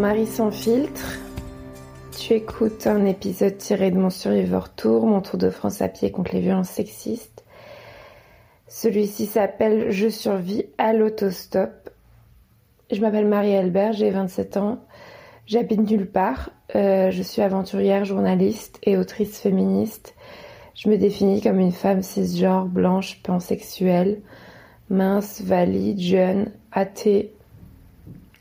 [0.00, 1.18] Marie sans filtre.
[2.18, 6.10] Tu écoutes un épisode tiré de mon Survivor Tour, mon tour de France à pied
[6.10, 7.44] contre les violences sexistes.
[8.66, 11.90] Celui-ci s'appelle Je survis à l'autostop.
[12.90, 14.78] Je m'appelle Marie-Albert, j'ai 27 ans.
[15.44, 16.48] J'habite nulle part.
[16.74, 20.14] Euh, je suis aventurière, journaliste et autrice féministe.
[20.74, 24.22] Je me définis comme une femme cisgenre, blanche, pansexuelle,
[24.88, 27.34] mince, valide, jeune, athée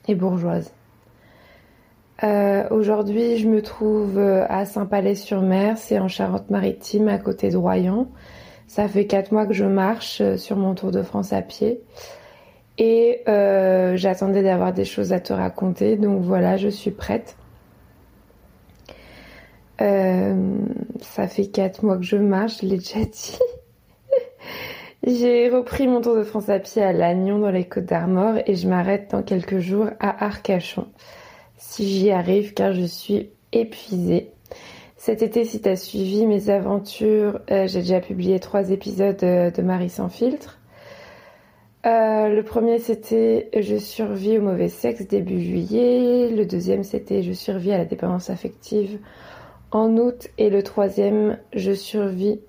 [0.08, 0.72] et bourgeoise.
[2.24, 8.10] Euh, aujourd'hui, je me trouve euh, à Saint-Palais-sur-Mer, c'est en Charente-Maritime, à côté de Royan.
[8.68, 11.82] Ça fait quatre mois que je marche euh, sur mon Tour de France à pied.
[12.78, 13.24] Et
[13.96, 17.36] j'attendais d'avoir des choses à te raconter, donc voilà, je suis prête.
[19.78, 23.38] ça fait quatre mois que je marche, je l'ai déjà dit.
[25.06, 28.56] J'ai repris mon Tour de France à pied à Lannion dans les Côtes d'Armor et
[28.56, 30.88] je m'arrête dans quelques jours à Arcachon
[31.70, 34.32] si j'y arrive car je suis épuisée.
[34.98, 39.52] Cet été, si tu as suivi mes aventures, euh, j'ai déjà publié trois épisodes euh,
[39.52, 40.58] de Marie sans filtre.
[41.86, 46.32] Euh, le premier, c'était Je survis au mauvais sexe début juillet.
[46.32, 48.98] Le deuxième, c'était Je survis à la dépendance affective
[49.70, 50.28] en août.
[50.40, 52.40] Et le troisième, Je survis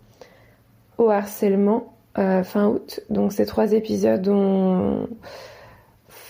[0.97, 3.01] au harcèlement fin août.
[3.11, 5.07] Donc ces trois épisodes ont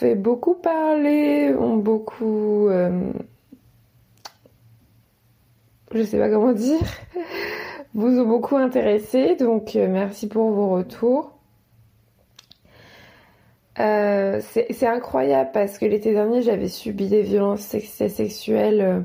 [0.00, 2.68] fait beaucoup parler, ont beaucoup...
[2.68, 3.12] Euh,
[5.92, 6.80] je sais pas comment dire,
[7.94, 11.32] vous ont beaucoup intéressé, donc euh, merci pour vos retours.
[13.78, 19.04] Euh, c'est incroyable parce que l'été dernier j'avais subi des violences sexuelles,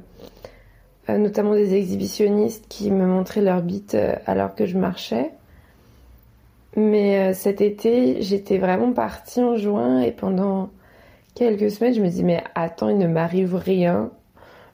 [1.07, 5.31] notamment des exhibitionnistes qui me montraient leur bite alors que je marchais.
[6.75, 10.71] Mais cet été j'étais vraiment partie en juin et pendant
[11.35, 14.11] quelques semaines, je me dis mais attends, il ne m'arrive rien.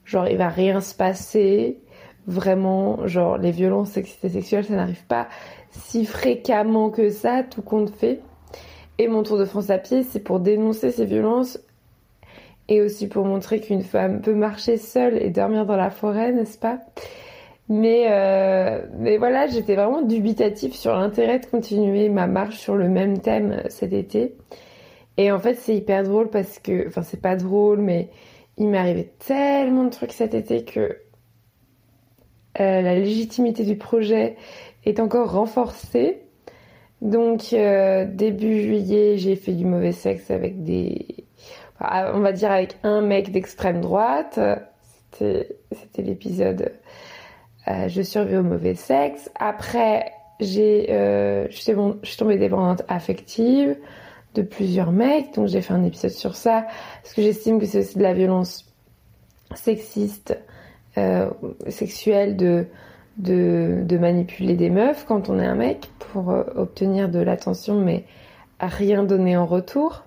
[0.05, 1.79] Genre, il va rien se passer.
[2.27, 5.27] Vraiment, genre, les violences sexuelles, ça n'arrive pas
[5.71, 8.21] si fréquemment que ça, tout compte fait.
[8.97, 11.59] Et mon tour de France à pied, c'est pour dénoncer ces violences
[12.67, 16.57] et aussi pour montrer qu'une femme peut marcher seule et dormir dans la forêt, n'est-ce
[16.57, 16.79] pas?
[17.69, 22.89] Mais, euh, mais voilà, j'étais vraiment dubitative sur l'intérêt de continuer ma marche sur le
[22.89, 24.35] même thème cet été.
[25.21, 28.09] Et en fait, c'est hyper drôle parce que, enfin, c'est pas drôle, mais
[28.57, 30.79] il m'est arrivé tellement de trucs cet été que
[32.59, 34.35] euh, la légitimité du projet
[34.83, 36.23] est encore renforcée.
[37.01, 41.27] Donc, euh, début juillet, j'ai fait du mauvais sexe avec des.
[41.79, 44.39] on va dire avec un mec d'extrême droite.
[45.11, 46.71] C'était l'épisode
[47.67, 49.29] euh, Je survis au mauvais sexe.
[49.35, 53.77] Après, j'ai, je suis tombée dépendante affective
[54.35, 56.65] de plusieurs mecs, donc j'ai fait un épisode sur ça,
[57.01, 58.65] parce que j'estime que c'est aussi de la violence
[59.55, 60.37] sexiste,
[60.97, 61.29] euh,
[61.67, 62.67] sexuelle, de,
[63.97, 68.05] manipuler des meufs quand on est un mec pour euh, obtenir de l'attention, mais
[68.59, 70.03] à rien donner en retour.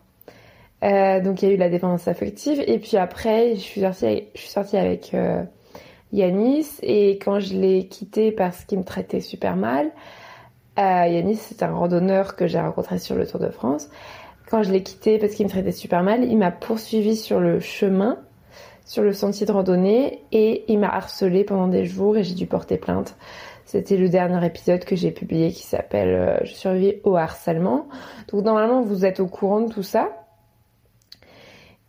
[0.82, 4.24] Euh, donc il y a eu la dépendance affective, et puis après je suis sortie,
[4.34, 5.14] je suis sortie avec
[6.12, 9.90] Yanis, et quand je l'ai quitté parce qu'il me traitait super mal,
[10.78, 13.88] euh, Yanis, c'est un randonneur que j'ai rencontré sur le Tour de France.
[14.50, 17.60] Quand je l'ai quitté parce qu'il me traitait super mal, il m'a poursuivi sur le
[17.60, 18.18] chemin,
[18.84, 22.46] sur le sentier de randonnée, et il m'a harcelé pendant des jours et j'ai dû
[22.46, 23.16] porter plainte.
[23.64, 27.88] C'était le dernier épisode que j'ai publié qui s'appelle euh, Je survis au harcèlement.
[28.28, 30.10] Donc normalement vous êtes au courant de tout ça.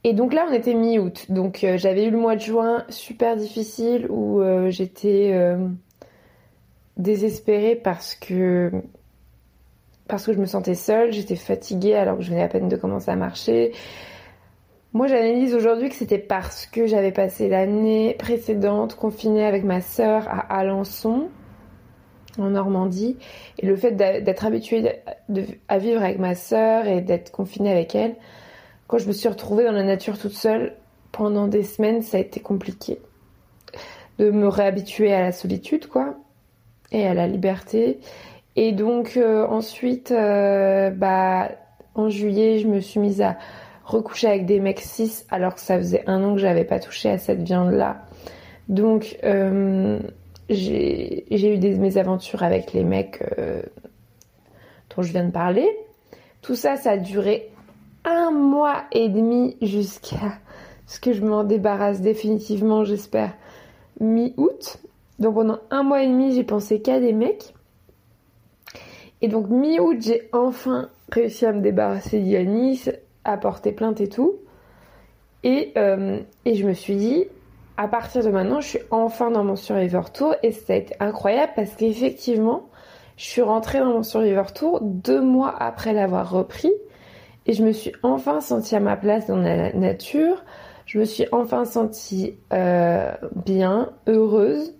[0.04, 1.26] Et donc là on était mi-août.
[1.30, 5.56] Donc euh, j'avais eu le mois de juin super difficile où euh, j'étais
[6.98, 8.72] désespérée parce que
[10.08, 12.76] parce que je me sentais seule, j'étais fatiguée alors que je venais à peine de
[12.76, 13.72] commencer à marcher.
[14.94, 20.28] Moi, j'analyse aujourd'hui que c'était parce que j'avais passé l'année précédente confinée avec ma sœur
[20.30, 21.30] à Alençon,
[22.38, 23.18] en Normandie,
[23.60, 25.02] et le fait d'être habituée
[25.68, 28.16] à vivre avec ma sœur et d'être confinée avec elle,
[28.88, 30.76] quand je me suis retrouvée dans la nature toute seule
[31.12, 33.02] pendant des semaines, ça a été compliqué
[34.20, 36.16] de me réhabituer à la solitude, quoi
[36.92, 38.00] et à la liberté.
[38.56, 41.50] Et donc euh, ensuite, euh, bah,
[41.94, 43.38] en juillet, je me suis mise à
[43.84, 47.10] recoucher avec des mecs cis alors que ça faisait un an que j'avais pas touché
[47.10, 48.06] à cette viande-là.
[48.70, 50.00] Donc euh,
[50.50, 53.24] j'ai eu des mésaventures avec les mecs
[54.96, 55.68] dont je viens de parler.
[56.42, 57.50] Tout ça, ça a duré
[58.06, 60.40] un mois et demi jusqu'à
[60.88, 63.34] ce que je m'en débarrasse définitivement, j'espère,
[64.00, 64.78] mi-août.
[65.20, 67.54] Donc pendant un mois et demi, j'ai pensé qu'à des mecs.
[69.22, 72.90] Et donc mi-août, j'ai enfin réussi à me débarrasser d'Yanis,
[73.24, 74.36] à porter plainte et tout.
[75.44, 75.74] Et,
[76.46, 77.26] et je me suis dit,
[77.78, 80.96] à partir de maintenant, je suis enfin dans mon Survivor Tour et ça a été
[81.00, 82.70] incroyable parce qu'effectivement,
[83.18, 86.72] je suis rentrée dans mon Survivor Tour deux mois après l'avoir repris
[87.46, 90.44] et je me suis enfin sentie à ma place dans la nature.
[90.86, 93.12] Je me suis enfin sentie euh,
[93.46, 94.76] bien, heureuse.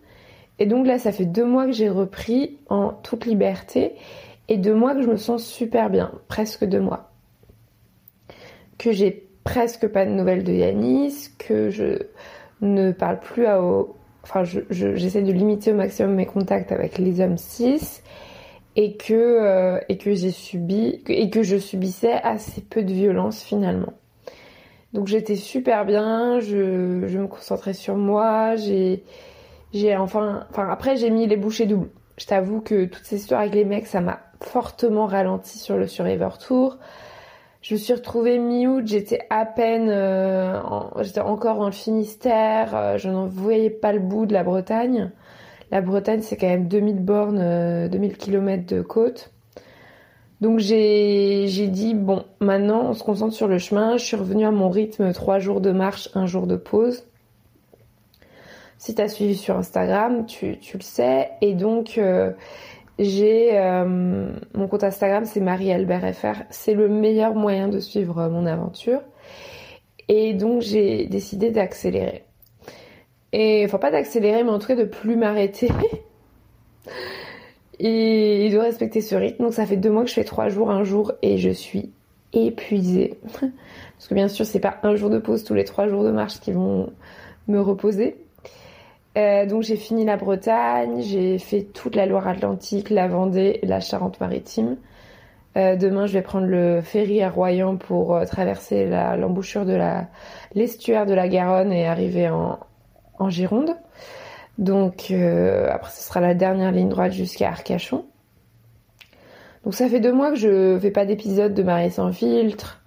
[0.60, 3.96] Et donc là, ça fait deux mois que j'ai repris en toute liberté
[4.48, 7.12] et deux mois que je me sens super bien, presque deux mois.
[8.78, 12.00] Que j'ai presque pas de nouvelles de Yanis, que je
[12.62, 13.62] ne parle plus à...
[14.24, 18.02] Enfin, j'essaie de limiter au maximum mes contacts avec les hommes cis
[18.76, 21.02] et que, euh, et que j'ai subi...
[21.08, 23.94] et que je subissais assez peu de violence finalement.
[24.94, 29.04] Donc j'étais super bien, je, je, me concentrais sur moi, j'ai...
[29.98, 31.90] Enfin après j'ai mis les bouchées doubles.
[32.18, 35.88] Je t'avoue que toutes ces histoires avec les mecs, ça m'a fortement ralenti sur le
[35.88, 36.78] Survivor Tour.
[37.62, 40.62] Je me suis retrouvée mi-août, j'étais à peine, euh,
[41.02, 45.12] j'étais encore dans le Finistère, euh, je n'en voyais pas le bout de la Bretagne.
[45.72, 49.32] La Bretagne, c'est quand même 2000 bornes, 2000 euh, km de côte.
[50.42, 53.98] Donc j'ai dit, bon, maintenant on se concentre sur le chemin.
[53.98, 57.04] Je suis revenue à mon rythme, trois jours de marche, un jour de pause.
[58.86, 61.32] Si tu as suivi sur Instagram, tu, le sais.
[61.42, 62.00] Et donc,
[62.98, 66.44] j'ai euh, mon compte Instagram, c'est Marie-Albert FR.
[66.50, 69.02] C'est le meilleur moyen de suivre euh, mon aventure.
[70.08, 72.24] Et donc j'ai décidé d'accélérer.
[73.34, 75.70] Et enfin pas d'accélérer, mais en tout cas de plus m'arrêter.
[77.80, 79.44] et de respecter ce rythme.
[79.44, 81.92] Donc ça fait deux mois que je fais trois jours, un jour, et je suis
[82.32, 83.20] épuisée.
[83.42, 86.12] Parce que bien sûr, c'est pas un jour de pause tous les trois jours de
[86.12, 86.94] marche qui vont
[87.48, 88.16] me reposer.
[89.18, 94.76] Euh, donc j'ai fini la Bretagne, j'ai fait toute la Loire-Atlantique, la Vendée, la Charente-Maritime.
[95.58, 99.80] Euh, demain, je vais prendre le ferry à Royan pour euh, traverser l'embouchure de
[100.54, 102.60] l'estuaire de la Garonne et arriver en,
[103.30, 103.76] Gironde.
[104.58, 108.06] Donc après, ce sera la dernière ligne droite jusqu'à Arcachon.
[109.64, 112.84] Donc ça fait deux mois que je fais pas d'épisode de Marie sans filtre,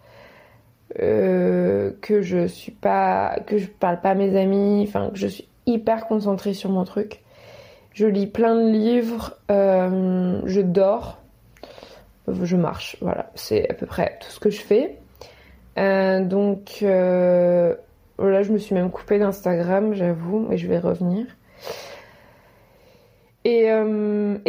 [0.94, 3.40] que je suis parle
[3.80, 7.22] pas à mes amis, enfin que je suis hyper concentrée sur mon truc.
[7.92, 11.18] Je lis plein de livres, euh, je dors,
[12.26, 12.96] je marche.
[13.00, 14.98] Voilà, c'est à peu près tout ce que je fais.
[15.78, 17.74] Euh, donc euh,
[18.18, 21.26] là, je me suis même coupée d'Instagram, j'avoue, et je vais revenir.
[23.44, 23.64] Et,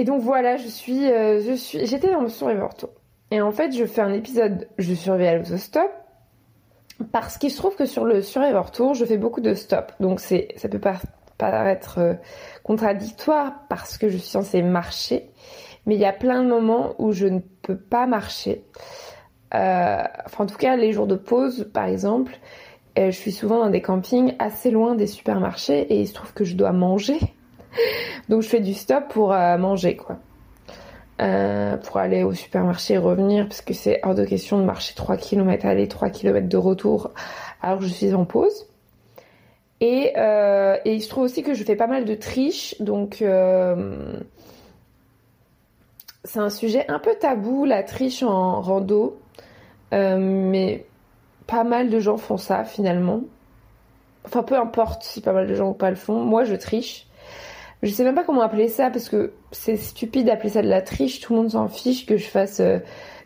[0.03, 1.09] donc voilà, je suis,
[1.85, 2.89] j'étais dans le Survivor Tour.
[3.31, 5.89] Et en fait, je fais un épisode, je surveille à l'autostop
[7.11, 9.91] parce qu'il se trouve que sur le Survivor Tour, je fais beaucoup de stop.
[9.99, 10.99] Donc c'est, ça peut pas
[11.37, 12.13] paraître euh,
[12.63, 15.31] contradictoire parce que je suis censée marcher.
[15.85, 18.63] Mais il y a plein de moments où je ne peux pas marcher.
[19.55, 22.37] Euh, enfin, en tout cas, les jours de pause, par exemple,
[22.99, 26.33] euh, je suis souvent dans des campings assez loin des supermarchés et il se trouve
[26.33, 27.17] que je dois manger.
[28.29, 30.17] Donc je fais du stop pour manger, quoi.
[31.19, 34.93] Euh, pour aller au supermarché et revenir, parce que c'est hors de question de marcher
[34.95, 37.11] 3 km aller, 3 km de retour,
[37.61, 38.67] alors que je suis en pause.
[39.81, 43.21] Et, euh, et il se trouve aussi que je fais pas mal de triche, donc
[43.21, 44.13] euh,
[46.23, 49.19] c'est un sujet un peu tabou, la triche en rando,
[49.91, 50.85] mais
[51.47, 53.23] pas mal de gens font ça finalement.
[54.23, 57.08] Enfin, peu importe si pas mal de gens ou pas le font, moi je triche.
[57.81, 60.81] Je sais même pas comment appeler ça parce que c'est stupide d'appeler ça de la
[60.81, 61.21] triche.
[61.21, 62.59] Tout le monde s'en fiche que je fasse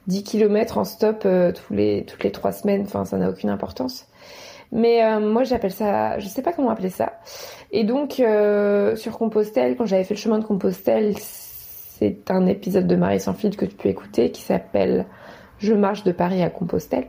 [0.07, 2.83] 10 euh, km en stop euh, tous les, toutes les 3 semaines.
[2.83, 4.07] Enfin, ça n'a aucune importance.
[4.72, 7.13] Mais euh, moi, j'appelle ça, je sais pas comment appeler ça.
[7.72, 8.22] Et donc,
[8.95, 13.33] sur Compostelle, quand j'avais fait le chemin de Compostelle, c'est un épisode de Marie sans
[13.33, 15.07] fil que tu peux écouter qui s'appelle
[15.57, 17.07] Je marche de Paris à Compostelle.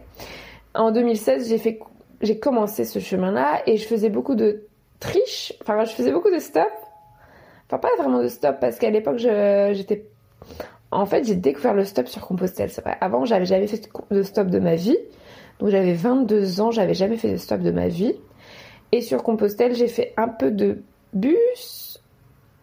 [0.74, 1.78] En 2016, j'ai fait,
[2.22, 4.66] j'ai commencé ce chemin-là et je faisais beaucoup de
[5.00, 5.52] triche.
[5.60, 6.70] Enfin, je faisais beaucoup de stop
[7.68, 10.06] Enfin, pas vraiment de stop, parce qu'à l'époque, j'étais.
[10.90, 12.70] En fait, j'ai découvert le stop sur Compostelle.
[13.00, 14.98] Avant, j'avais jamais fait de stop de ma vie.
[15.58, 18.14] Donc, j'avais 22 ans, j'avais jamais fait de stop de ma vie.
[18.92, 22.00] Et sur Compostelle, j'ai fait un peu de bus.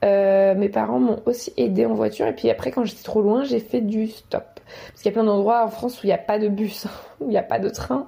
[0.03, 2.25] Euh, mes parents m'ont aussi aidé en voiture.
[2.27, 4.43] Et puis après, quand j'étais trop loin, j'ai fait du stop.
[4.87, 6.87] Parce qu'il y a plein d'endroits en France où il n'y a pas de bus,
[7.19, 8.07] où il n'y a pas de train.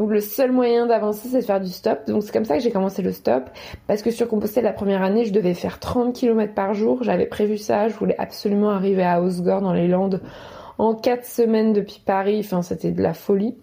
[0.00, 2.06] Donc le seul moyen d'avancer, c'est de faire du stop.
[2.06, 3.50] Donc c'est comme ça que j'ai commencé le stop.
[3.86, 7.02] Parce que sur Compostelle, la première année, je devais faire 30 km par jour.
[7.02, 7.88] J'avais prévu ça.
[7.88, 10.22] Je voulais absolument arriver à Osgore dans les Landes
[10.78, 12.40] en 4 semaines depuis Paris.
[12.42, 13.58] Enfin, c'était de la folie.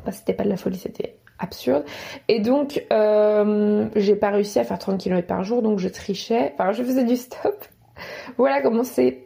[0.00, 1.84] Enfin, c'était pas de la folie, c'était absurde.
[2.26, 5.62] Et donc, euh, j'ai pas réussi à faire 30 km par jour.
[5.62, 6.52] Donc je trichais.
[6.58, 7.64] Enfin, je faisais du stop.
[8.38, 9.24] voilà comment c'est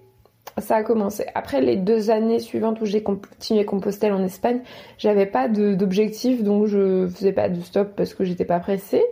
[0.60, 1.24] ça a commencé.
[1.34, 4.60] Après les deux années suivantes où j'ai continué Compostelle en Espagne,
[4.98, 9.04] j'avais pas d'objectif, donc je faisais pas de stop parce que j'étais pas pressée.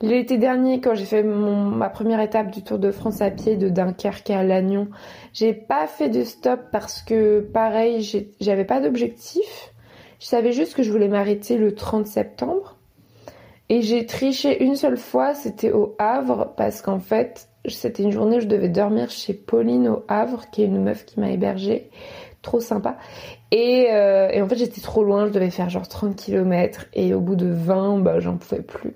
[0.00, 3.68] L'été dernier, quand j'ai fait ma première étape du Tour de France à pied de
[3.68, 4.88] Dunkerque à Lannion,
[5.32, 8.02] j'ai pas fait de stop parce que, pareil,
[8.40, 9.72] j'avais pas d'objectif.
[10.20, 12.76] Je savais juste que je voulais m'arrêter le 30 septembre.
[13.68, 18.36] Et j'ai triché une seule fois, c'était au Havre, parce qu'en fait, c'était une journée
[18.36, 21.90] où je devais dormir chez Pauline au Havre, qui est une meuf qui m'a hébergée.
[22.42, 22.96] Trop sympa.
[23.50, 26.86] Et, euh, et en fait, j'étais trop loin, je devais faire genre 30 km.
[26.94, 28.94] Et au bout de 20, bah, j'en pouvais plus.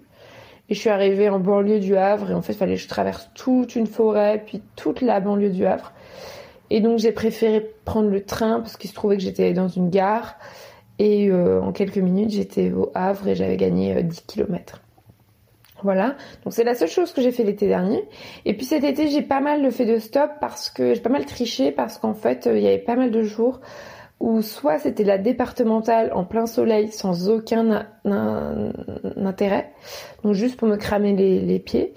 [0.68, 2.88] Et je suis arrivée en banlieue du Havre et en fait, il fallait que je
[2.88, 5.92] traverse toute une forêt, puis toute la banlieue du Havre.
[6.70, 9.90] Et donc, j'ai préféré prendre le train parce qu'il se trouvait que j'étais dans une
[9.90, 10.36] gare.
[10.98, 14.80] Et euh, en quelques minutes, j'étais au Havre et j'avais gagné 10 euh, km.
[15.82, 18.04] Voilà, donc c'est la seule chose que j'ai fait l'été dernier.
[18.44, 21.26] Et puis cet été, j'ai pas mal fait de stop parce que j'ai pas mal
[21.26, 23.60] triché parce qu'en fait, euh, il y avait pas mal de jours
[24.22, 29.72] où soit c'était la départementale en plein soleil sans aucun intérêt,
[30.22, 31.92] donc juste pour me cramer les, pieds,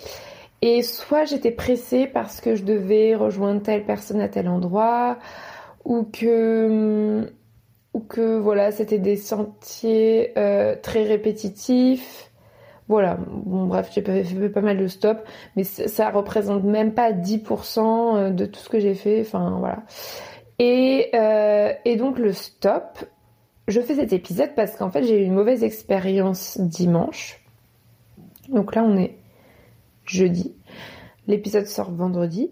[0.63, 5.19] et soit j'étais pressée parce que je devais rejoindre telle personne à tel endroit,
[5.85, 7.31] ou que
[7.93, 12.24] ou que voilà c'était des sentiers euh, très répétitifs.
[12.87, 15.21] Voilà, bon bref, j'ai fait pas mal de stops,
[15.55, 17.79] mais ça représente même pas 10%
[18.17, 19.83] euh, de tout ce que j'ai fait, enfin voilà.
[20.59, 23.03] Et, euh, et donc le stop,
[23.67, 27.43] je fais cet épisode parce qu'en fait j'ai eu une mauvaise expérience dimanche.
[28.49, 29.17] Donc là on est
[30.05, 30.53] jeudi.
[31.27, 32.51] L'épisode sort vendredi.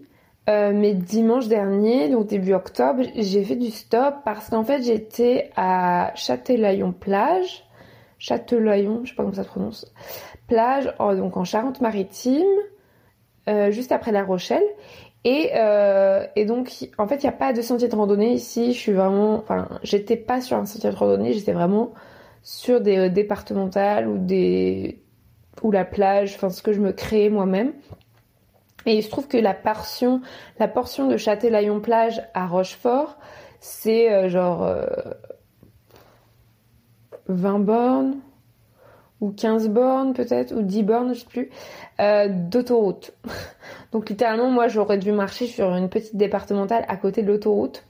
[0.50, 5.50] Euh, mais dimanche dernier, donc début octobre, j'ai fait du stop parce qu'en fait j'étais
[5.56, 7.63] à Châtelaillon plage,
[8.24, 9.92] Châtelaillon, je sais pas comment ça se prononce,
[10.46, 12.46] plage, donc en Charente-Maritime,
[13.48, 14.64] euh, juste après La Rochelle.
[15.24, 18.72] Et, euh, donc, en fait, il n'y a pas de sentier de randonnée ici.
[18.72, 19.44] Je suis vraiment,
[19.82, 21.92] j'étais pas sur un sentier de randonnée, j'étais vraiment
[22.42, 25.02] sur des euh, départementales ou des
[25.62, 27.74] ou la plage, enfin ce que je me créais moi-même.
[28.86, 30.22] Et il se trouve que la portion,
[30.58, 33.18] la portion de Châtelaillon plage à Rochefort,
[33.60, 34.66] c'est genre
[37.28, 38.16] 20 bornes
[39.20, 41.50] ou 15 bornes peut-être ou 10 bornes, je sais plus,
[42.00, 43.12] euh, d'autoroute.
[43.92, 47.84] Donc littéralement, moi, j'aurais dû marcher sur une petite départementale à côté de l'autoroute.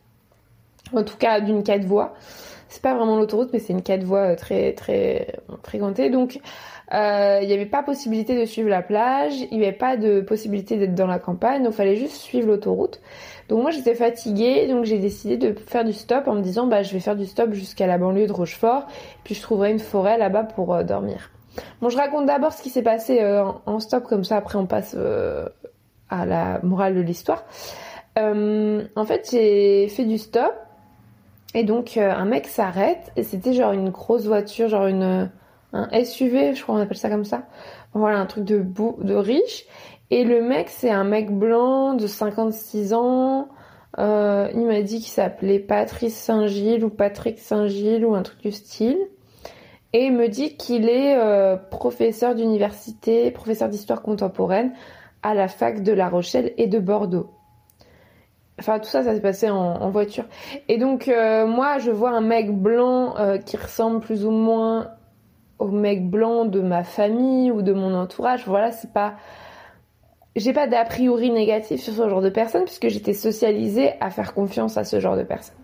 [0.92, 2.14] En tout cas, d'une 4 voies.
[2.68, 6.10] C'est pas vraiment l'autoroute, mais c'est une 4 voies euh, très très fréquentée.
[6.10, 6.40] Donc
[6.92, 10.20] euh, il n'y avait pas possibilité de suivre la plage, il n'y avait pas de
[10.20, 13.00] possibilité d'être dans la campagne, donc il fallait juste suivre l'autoroute.
[13.48, 16.82] Donc moi j'étais fatiguée, donc j'ai décidé de faire du stop en me disant bah
[16.82, 18.86] je vais faire du stop jusqu'à la banlieue de Rochefort,
[19.22, 21.30] puis je trouverai une forêt là-bas pour dormir.
[21.80, 23.24] Bon je raconte d'abord ce qui s'est passé
[23.66, 24.96] en stop, comme ça après on passe
[26.10, 27.44] à la morale de l'histoire.
[28.18, 30.54] Euh, en fait, j'ai fait du stop
[31.54, 35.30] et donc euh, un mec s'arrête et c'était genre une grosse voiture, genre une
[35.74, 37.42] un SUV, je crois qu'on appelle ça comme ça.
[37.92, 39.66] Voilà, un truc de beau, de riche.
[40.10, 43.48] Et le mec, c'est un mec blanc de 56 ans.
[43.98, 48.52] Euh, il m'a dit qu'il s'appelait Patrice Saint-Gilles ou Patrick Saint-Gilles ou un truc du
[48.52, 48.98] style.
[49.92, 51.16] Et il me dit qu'il est
[51.70, 54.72] professeur d'université, professeur d'histoire contemporaine
[55.22, 57.30] à la fac de La Rochelle et de Bordeaux.
[58.60, 60.24] Enfin, tout ça, ça s'est passé en, voiture.
[60.68, 64.90] Et donc, euh, moi, je vois un mec blanc euh, qui ressemble plus ou moins
[65.58, 68.44] au mec blanc de ma famille ou de mon entourage.
[68.46, 69.14] Voilà, c'est pas.
[70.36, 74.34] J'ai pas d'a priori négatif sur ce genre de personne puisque j'étais socialisée à faire
[74.34, 75.54] confiance à ce genre de personne.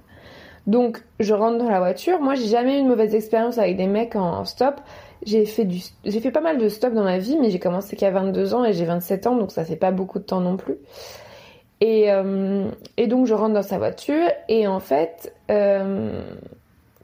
[0.66, 2.20] Donc, je rentre dans la voiture.
[2.20, 4.80] Moi, j'ai jamais eu une mauvaise expérience avec des mecs en stop
[5.26, 7.96] j'ai fait du, j'ai fait pas mal de stop dans ma vie, mais j'ai commencé
[7.96, 10.56] qu'à 22 ans et j'ai 27 ans, donc ça fait pas beaucoup de temps non
[10.56, 10.76] plus.
[11.80, 16.22] Et, euh, et donc je rentre dans sa voiture et en fait, euh,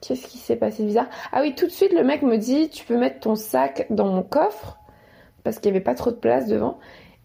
[0.00, 1.08] qu'est-ce qui s'est passé de bizarre?
[1.32, 4.06] Ah oui, tout de suite le mec me dit, tu peux mettre ton sac dans
[4.06, 4.78] mon coffre
[5.44, 6.78] parce qu'il y avait pas trop de place devant.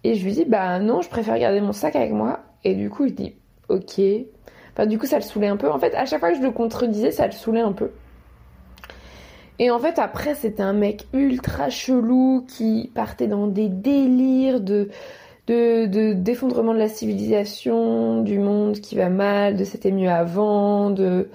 [0.03, 2.39] Et je lui dis, bah non, je préfère garder mon sac avec moi.
[2.63, 3.35] Et du coup, il dit,
[3.69, 3.99] ok.
[4.73, 5.69] Enfin, du coup, ça le saoulait un peu.
[5.69, 7.91] En fait, à chaque fois que je le contredisais, ça le saoulait un peu.
[9.59, 14.89] Et en fait, après, c'était un mec ultra chelou qui partait dans des délires de,
[15.47, 21.29] de, d'effondrement de la civilisation, du monde qui va mal, de c'était mieux avant, de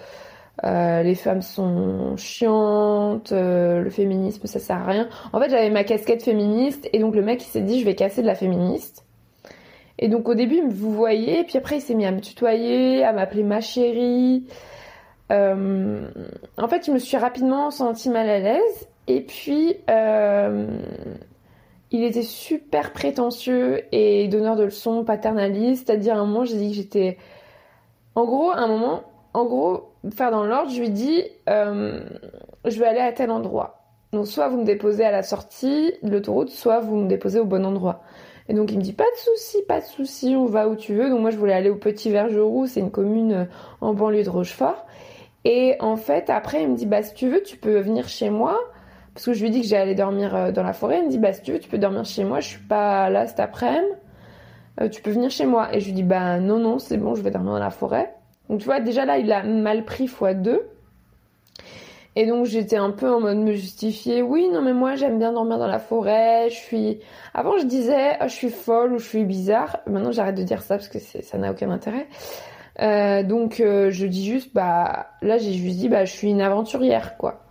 [0.64, 5.08] euh, les femmes sont chiantes, euh, le féminisme ça sert à rien.
[5.32, 7.94] En fait, j'avais ma casquette féministe et donc le mec il s'est dit je vais
[7.94, 9.04] casser de la féministe.
[9.98, 13.12] Et donc au début, vous voyez, puis après il s'est mis à me tutoyer, à
[13.12, 14.46] m'appeler ma chérie.
[15.32, 16.08] Euh,
[16.56, 18.88] en fait, je me suis rapidement sentie mal à l'aise.
[19.08, 19.76] Et puis,
[21.92, 25.86] il était super prétentieux et donneur de leçons paternalistes.
[25.86, 27.18] C'est-à-dire, à un moment, j'ai dit que j'étais
[28.14, 32.00] En gros, un moment, en gros, faire dans l'ordre, je lui dis, euh,
[32.64, 33.86] je vais aller à tel endroit.
[34.12, 37.44] Donc soit vous me déposez à la sortie de l'autoroute, soit vous me déposez au
[37.44, 38.02] bon endroit.
[38.48, 40.94] Et donc il me dit pas de souci, pas de souci, on va où tu
[40.94, 41.10] veux.
[41.10, 43.44] Donc moi je voulais aller au Petit Vergeroux, c'est une commune euh,
[43.80, 44.86] en banlieue de Rochefort.
[45.44, 48.30] Et en fait après il me dit bah si tu veux tu peux venir chez
[48.30, 48.58] moi
[49.14, 50.98] parce que je lui dis que j'allais dormir euh, dans la forêt.
[51.00, 53.10] Il me dit bah si tu veux tu peux dormir chez moi, je suis pas
[53.10, 53.86] là cet après-midi.
[54.92, 55.74] Tu peux venir chez moi.
[55.74, 58.14] Et je lui dis bah non non c'est bon je vais dormir dans la forêt.
[58.48, 60.68] Donc tu vois déjà là il a mal pris fois deux.
[62.18, 64.22] Et donc j'étais un peu en mode me justifier.
[64.22, 66.48] Oui, non mais moi j'aime bien dormir dans la forêt.
[66.48, 67.00] Je suis.
[67.34, 69.78] Avant je disais oh, je suis folle ou je suis bizarre.
[69.86, 72.08] Maintenant j'arrête de dire ça parce que ça n'a aucun intérêt.
[72.80, 76.40] Euh, donc euh, je dis juste bah là j'ai juste dit bah je suis une
[76.42, 77.42] aventurière quoi.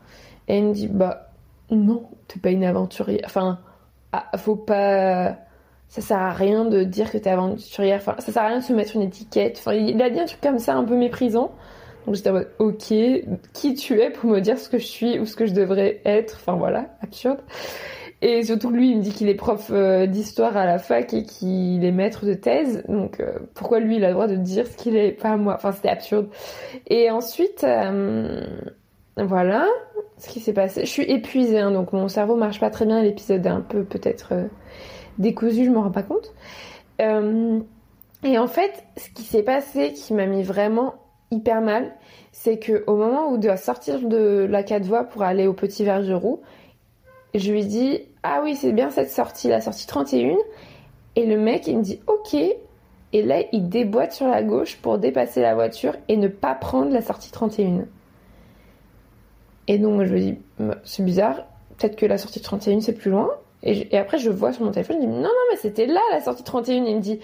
[0.48, 1.30] Et il me dit bah
[1.70, 3.22] non t'es pas une aventurière.
[3.26, 3.60] Enfin
[4.14, 5.38] ah, faut pas.
[5.88, 7.98] Ça sert à rien de dire que t'es aventurière.
[7.98, 9.62] Enfin ça sert à rien de se mettre une étiquette.
[9.68, 11.52] Il a dit un truc comme ça un peu méprisant.
[12.06, 12.94] Donc j'étais en mode, ok,
[13.54, 16.02] qui tu es pour me dire ce que je suis ou ce que je devrais
[16.06, 16.38] être?
[16.40, 17.40] Enfin voilà, absurde.
[18.22, 21.24] Et surtout lui, il me dit qu'il est prof euh, d'histoire à la fac et
[21.24, 22.84] qu'il est maître de thèse.
[22.88, 25.56] Donc euh, pourquoi lui, il a le droit de dire ce qu'il est, pas moi?
[25.56, 26.28] Enfin c'était absurde.
[26.88, 28.46] Et ensuite, euh,
[29.18, 29.68] voilà
[30.18, 30.82] ce qui s'est passé.
[30.82, 33.02] Je suis épuisée, hein, donc mon cerveau marche pas très bien.
[33.02, 34.34] L'épisode est un peu peut-être
[35.18, 36.34] décousu, je m'en rends pas compte.
[37.00, 40.96] et en fait, ce qui s'est passé, qui m'a mis vraiment
[41.32, 41.92] hyper mal,
[42.32, 45.54] c'est que au moment où il doit sortir de la 4 voies pour aller au
[45.54, 46.42] Petit Vergeroux,
[47.34, 50.36] je lui dis ah oui c'est bien cette sortie, la sortie 31,
[51.16, 54.98] et le mec il me dit ok, et là il déboîte sur la gauche pour
[54.98, 57.86] dépasser la voiture et ne pas prendre la sortie 31.
[59.68, 61.46] Et donc je lui dis bah, c'est bizarre,
[61.78, 63.30] peut-être que la sortie 31 c'est plus loin.
[63.66, 66.22] Et, après je vois sur mon téléphone, je dis non non mais c'était là la
[66.22, 67.20] sortie 31, il me dit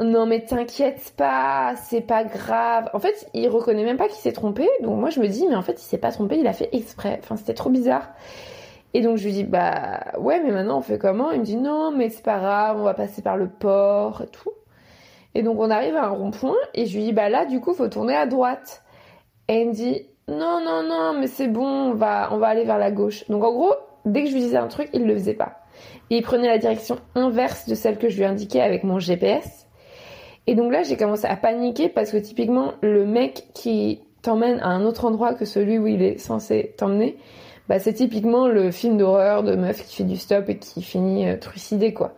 [0.00, 2.90] non mais t'inquiète pas, c'est pas grave.
[2.92, 4.68] En fait, il reconnaît même pas qu'il s'est trompé.
[4.82, 6.68] Donc moi je me dis mais en fait il s'est pas trompé, il a fait
[6.72, 7.18] exprès.
[7.22, 8.08] Enfin c'était trop bizarre.
[8.94, 11.30] Et donc je lui dis bah ouais mais maintenant on fait comment?
[11.30, 14.28] Il me dit non mais c'est pas grave, on va passer par le port et
[14.28, 14.50] tout.
[15.34, 17.72] Et donc on arrive à un rond-point et je lui dis bah là du coup
[17.72, 18.82] faut tourner à droite.
[19.48, 22.64] Et il me dit non non non mais c'est bon, on va on va aller
[22.64, 23.28] vers la gauche.
[23.28, 25.60] Donc en gros, dès que je lui disais un truc, il le faisait pas.
[26.10, 29.66] Et il prenait la direction inverse de celle que je lui indiquais avec mon GPS.
[30.46, 34.68] Et donc là, j'ai commencé à paniquer parce que typiquement, le mec qui t'emmène à
[34.68, 37.16] un autre endroit que celui où il est censé t'emmener,
[37.68, 41.28] bah c'est typiquement le film d'horreur de meuf qui fait du stop et qui finit
[41.28, 42.14] euh, trucidé quoi.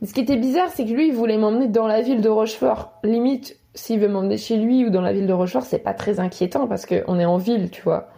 [0.00, 2.28] Mais ce qui était bizarre, c'est que lui, il voulait m'emmener dans la ville de
[2.28, 2.92] Rochefort.
[3.02, 6.20] Limite, s'il veut m'emmener chez lui ou dans la ville de Rochefort, c'est pas très
[6.20, 8.08] inquiétant parce qu'on est en ville, tu vois.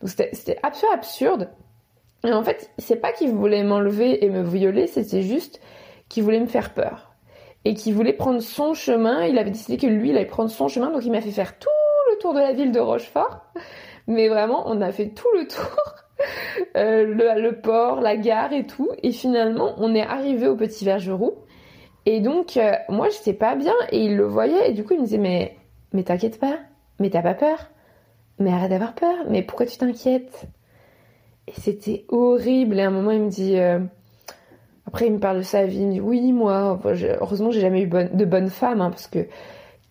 [0.00, 1.50] Donc c'était absolument absurde.
[2.24, 5.60] En fait, c'est pas qu'il voulait m'enlever et me violer, c'était juste
[6.08, 7.08] qu'il voulait me faire peur
[7.64, 9.24] et qui voulait prendre son chemin.
[9.24, 11.58] Il avait décidé que lui, il allait prendre son chemin, donc il m'a fait faire
[11.58, 11.68] tout
[12.10, 13.44] le tour de la ville de Rochefort.
[14.06, 15.76] Mais vraiment, on a fait tout le tour.
[16.76, 17.04] Euh,
[17.36, 18.90] le, port, la gare et tout.
[19.04, 21.36] Et finalement, on est arrivé au Petit Vergeroux.
[22.06, 24.68] Et donc, euh, moi, j'étais pas bien et il le voyait.
[24.68, 25.56] Et du coup, il me disait, mais,
[25.92, 26.58] mais t'inquiète pas.
[26.98, 27.70] Mais t'as pas peur.
[28.40, 29.14] Mais arrête d'avoir peur.
[29.28, 30.48] Mais pourquoi tu t'inquiètes?
[31.48, 32.78] Et c'était horrible.
[32.78, 33.80] Et à un moment, il me dit, euh,
[34.86, 35.80] après, il me parle de sa vie.
[35.80, 36.78] Il me dit oui, moi,
[37.20, 39.26] heureusement, j'ai jamais eu de bonne femme, hein, parce que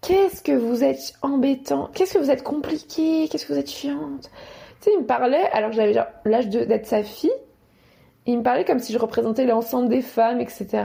[0.01, 4.29] qu'est-ce que vous êtes embêtant, qu'est-ce que vous êtes compliqué, qu'est-ce que vous êtes chiante.
[4.79, 7.31] Tu sais, il me parlait, alors j'avais l'âge d'être sa fille,
[8.25, 10.83] il me parlait comme si je représentais l'ensemble des femmes, etc.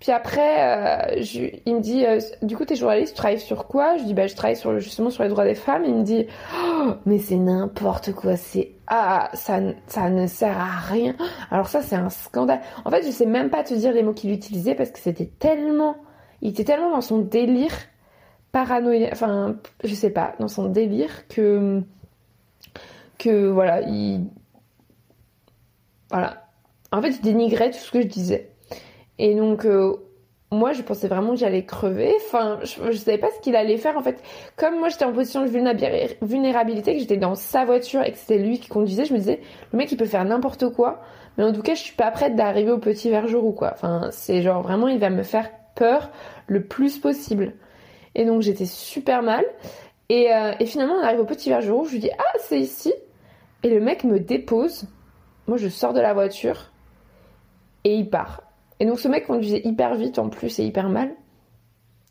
[0.00, 1.22] Puis après, euh,
[1.64, 3.96] il me dit, euh, du coup, t'es journaliste, tu travailles sur quoi?
[3.96, 5.84] Je dis, bah, je travaille sur, justement sur les droits des femmes.
[5.86, 10.78] Il me dit, oh, mais c'est n'importe quoi, c'est ah, ça, ça ne sert à
[10.78, 11.16] rien.
[11.50, 12.60] Alors ça, c'est un scandale.
[12.84, 15.26] En fait, je sais même pas te dire les mots qu'il utilisait parce que c'était
[15.26, 15.96] tellement,
[16.40, 17.72] il était tellement dans son délire
[18.52, 21.82] paranoïa, enfin, je sais pas, dans son délire que,
[23.18, 24.28] que voilà, il,
[26.10, 26.44] voilà.
[26.92, 28.52] En fait, il dénigrait tout ce que je disais.
[29.18, 29.96] Et donc, euh,
[30.52, 32.14] moi, je pensais vraiment que j'allais crever.
[32.26, 33.96] Enfin, je, je, savais pas ce qu'il allait faire.
[33.96, 34.22] En fait,
[34.56, 38.38] comme moi, j'étais en position de vulnérabilité, que j'étais dans sa voiture et que c'était
[38.38, 39.40] lui qui conduisait, je me disais,
[39.72, 41.02] le mec, il peut faire n'importe quoi.
[41.36, 43.72] Mais en tout cas, je suis pas prête d'arriver au petit ou quoi.
[43.72, 46.10] Enfin, c'est genre vraiment, il va me faire peur
[46.46, 47.54] le plus possible.
[48.14, 49.44] Et donc, j'étais super mal.
[50.08, 51.84] Et, euh, finalement, on arrive au petit vergeroux.
[51.86, 52.94] Je lui dis, ah, c'est ici.
[53.62, 54.84] Et le mec me dépose.
[55.48, 56.70] Moi, je sors de la voiture.
[57.84, 58.45] Et il part.
[58.80, 61.10] Et donc ce mec conduisait hyper vite en plus et hyper mal.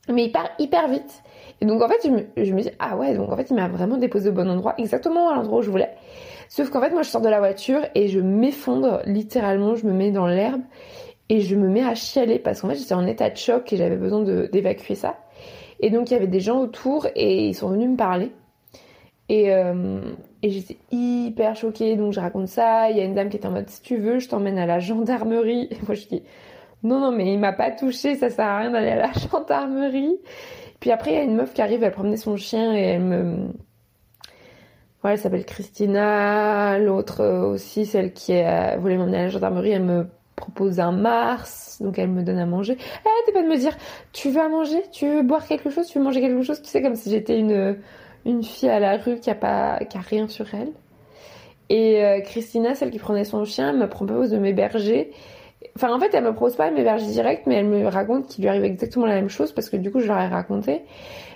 [0.09, 1.23] Mais il part hyper vite.
[1.61, 3.97] Et donc en fait, je me, dis, ah ouais, donc en fait, il m'a vraiment
[3.97, 5.91] déposé au bon endroit, exactement à l'endroit où je voulais.
[6.49, 9.93] Sauf qu'en fait, moi, je sors de la voiture et je m'effondre, littéralement, je me
[9.93, 10.61] mets dans l'herbe
[11.29, 13.77] et je me mets à chialer parce qu'en fait, j'étais en état de choc et
[13.77, 15.15] j'avais besoin d'évacuer ça.
[15.79, 18.31] Et donc il y avait des gens autour et ils sont venus me parler.
[19.27, 19.99] Et, euh,
[20.43, 22.91] et j'étais hyper choquée, donc je raconte ça.
[22.91, 24.65] Il y a une dame qui était en mode si tu veux, je t'emmène à
[24.65, 25.67] la gendarmerie.
[25.71, 26.23] Et moi je dis
[26.83, 30.17] non non mais il m'a pas touché, ça sert à rien d'aller à la gendarmerie.
[30.79, 33.01] Puis après il y a une meuf qui arrive, elle promenait son chien et elle
[33.01, 33.47] me
[35.01, 36.79] voilà, elle s'appelle Christina.
[36.79, 40.91] L'autre euh, aussi, celle qui euh, voulait m'emmener à la gendarmerie, elle me propose un
[40.91, 42.75] Mars, donc elle me donne à manger.
[42.79, 43.77] Elle arrêtait pas de me dire,
[44.13, 46.81] tu veux manger, tu veux boire quelque chose, tu veux manger quelque chose, tu sais
[46.81, 47.77] comme si j'étais une
[48.25, 50.71] une fille à la rue qui a pas qui a rien sur elle.
[51.69, 55.11] Et euh, Christina, celle qui prenait son chien, me propose de m'héberger.
[55.77, 58.43] Enfin, en fait, elle me propose pas de m'héberger direct, mais elle me raconte qu'il
[58.43, 60.83] lui arrive exactement la même chose parce que du coup, je leur ai raconté.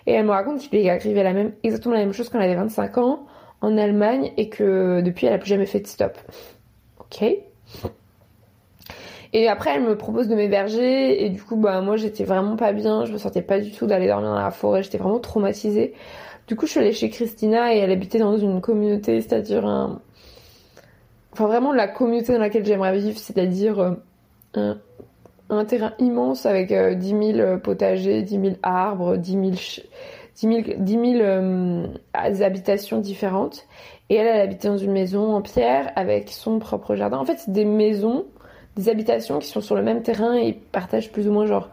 [0.05, 2.49] Et elle me raconte qu'il lui arrivait la même, exactement la même chose quand elle
[2.49, 3.25] avait 25 ans
[3.61, 6.17] en Allemagne et que depuis, elle a plus jamais fait de stop.
[6.99, 7.21] Ok.
[9.33, 12.71] Et après, elle me propose de m'héberger et du coup, bah moi, j'étais vraiment pas
[12.71, 13.03] bien.
[13.05, 14.83] Je me sentais pas du tout d'aller dormir dans la forêt.
[14.83, 15.93] J'étais vraiment traumatisée.
[16.47, 20.01] Du coup, je suis allée chez Christina et elle habitait dans une communauté, c'est-à-dire un...
[21.33, 23.97] Enfin, vraiment la communauté dans laquelle j'aimerais vivre, c'est-à-dire
[24.57, 24.75] euh,
[25.49, 29.51] un, terrain immense avec 10 euh, 000 potagers, 10 000 arbres, 10 000,
[30.77, 33.67] 10 000, habitations différentes.
[34.09, 37.17] Et elle, elle habitait dans une maison en pierre avec son propre jardin.
[37.17, 38.25] En fait, c'est des maisons,
[38.75, 41.69] des habitations qui sont sur le même terrain et partagent plus ou moins genre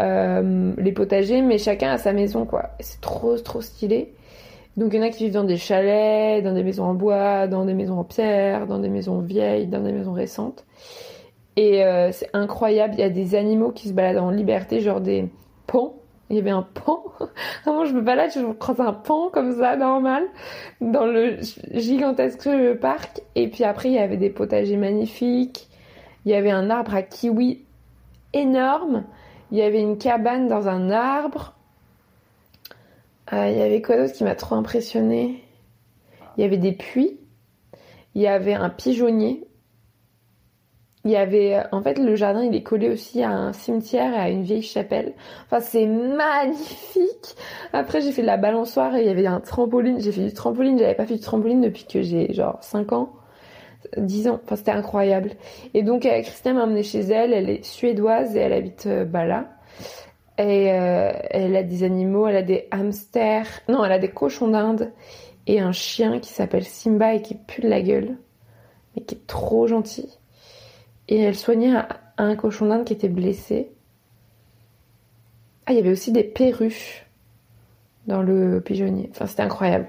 [0.00, 2.70] euh, les potagers, mais chacun a sa maison, quoi.
[2.80, 4.12] C'est trop, trop stylé.
[4.76, 7.46] Donc il y en a qui vivent dans des chalets, dans des maisons en bois,
[7.46, 10.64] dans des maisons en pierre, dans des maisons vieilles, dans des maisons récentes.
[11.56, 15.00] Et euh, c'est incroyable, il y a des animaux qui se baladent en liberté, genre
[15.00, 15.28] des
[15.66, 15.94] pans.
[16.30, 17.04] Il y avait un pan.
[17.64, 20.24] Vraiment, je me balade, je croise un pan comme ça, normal,
[20.80, 21.38] dans le
[21.72, 22.48] gigantesque
[22.80, 23.22] parc.
[23.34, 25.68] Et puis après, il y avait des potagers magnifiques.
[26.24, 27.64] Il y avait un arbre à kiwi
[28.32, 29.04] énorme.
[29.52, 31.54] Il y avait une cabane dans un arbre.
[33.32, 35.44] Euh, il y avait quoi d'autre qui m'a trop impressionné
[36.36, 37.20] Il y avait des puits.
[38.14, 39.46] Il y avait un pigeonnier.
[41.06, 44.16] Il y avait, en fait, le jardin, il est collé aussi à un cimetière et
[44.16, 45.12] à une vieille chapelle.
[45.44, 47.36] Enfin, c'est magnifique.
[47.74, 50.00] Après, j'ai fait de la balançoire et il y avait un trampoline.
[50.00, 50.78] J'ai fait du trampoline.
[50.78, 53.12] J'avais pas fait du trampoline depuis que j'ai genre 5 ans.
[53.98, 54.40] 10 ans.
[54.42, 55.32] Enfin, c'était incroyable.
[55.74, 57.34] Et donc, euh, m'a emmené chez elle.
[57.34, 59.50] Elle est suédoise et elle habite euh, bah, là.
[60.38, 62.26] Et euh, elle a des animaux.
[62.28, 63.60] Elle a des hamsters.
[63.68, 64.90] Non, elle a des cochons d'Inde.
[65.46, 68.16] Et un chien qui s'appelle Simba et qui pue de la gueule.
[68.96, 70.18] Mais qui est trop gentil.
[71.08, 71.74] Et elle soignait
[72.16, 73.70] un, cochon d'Inde qui était blessé.
[75.66, 77.06] Ah, il y avait aussi des perruches
[78.06, 79.08] dans le pigeonnier.
[79.10, 79.88] Enfin, c'était incroyable.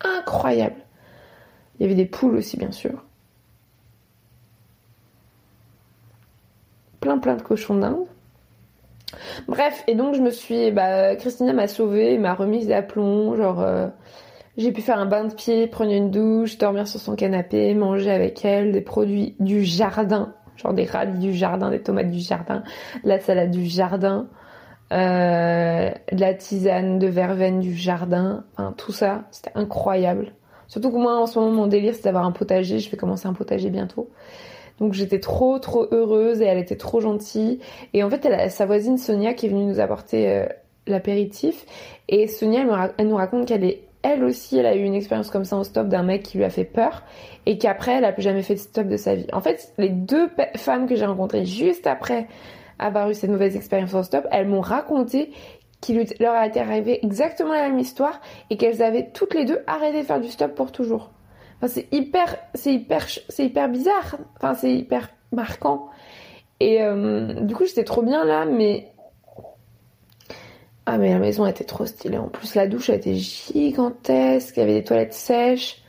[0.00, 0.76] Incroyable.
[1.78, 3.04] Il y avait des poules aussi, bien sûr.
[7.02, 8.06] plein plein de cochons d'Inde.
[9.46, 13.88] Bref, et donc je me suis, bah, Christina m'a sauvée, m'a remise d'aplomb, genre, euh,
[14.56, 18.10] j'ai pu faire un bain de pied, prendre une douche, dormir sur son canapé, manger
[18.10, 22.62] avec elle des produits du jardin, genre des radis du jardin, des tomates du jardin,
[23.04, 24.26] la salade du jardin,
[24.92, 30.32] euh, la tisane de verveine du jardin, enfin, tout ça, c'était incroyable.
[30.68, 33.26] Surtout que moi, en ce moment, mon délire, c'est d'avoir un potager, je vais commencer
[33.26, 34.10] un potager bientôt.
[34.78, 37.60] Donc j'étais trop trop heureuse et elle était trop gentille.
[37.92, 40.46] Et en fait, elle a sa voisine Sonia qui est venue nous apporter euh,
[40.86, 41.66] l'apéritif.
[42.08, 45.44] Et Sonia, elle, nous raconte qu'elle est elle aussi, elle a eu une expérience comme
[45.44, 47.02] ça en stop d'un mec qui lui a fait peur
[47.46, 49.26] et qu'après, elle a plus jamais fait de stop de sa vie.
[49.32, 52.26] En fait, les deux femmes que j'ai rencontrées juste après
[52.78, 55.32] avoir eu cette mauvaise expérience en stop, elles m'ont raconté
[55.80, 59.60] qu'il leur a été arrivé exactement la même histoire et qu'elles avaient toutes les deux
[59.66, 61.10] arrêté de faire du stop pour toujours
[61.68, 64.16] c'est hyper, c'est hyper, c'est hyper bizarre.
[64.36, 65.88] Enfin, c'est hyper marquant.
[66.60, 68.91] Et euh, du coup, j'étais trop bien là, mais
[70.86, 72.18] ah mais la maison était trop stylée.
[72.18, 74.56] En plus, la douche était gigantesque.
[74.56, 75.82] Il y avait des toilettes sèches.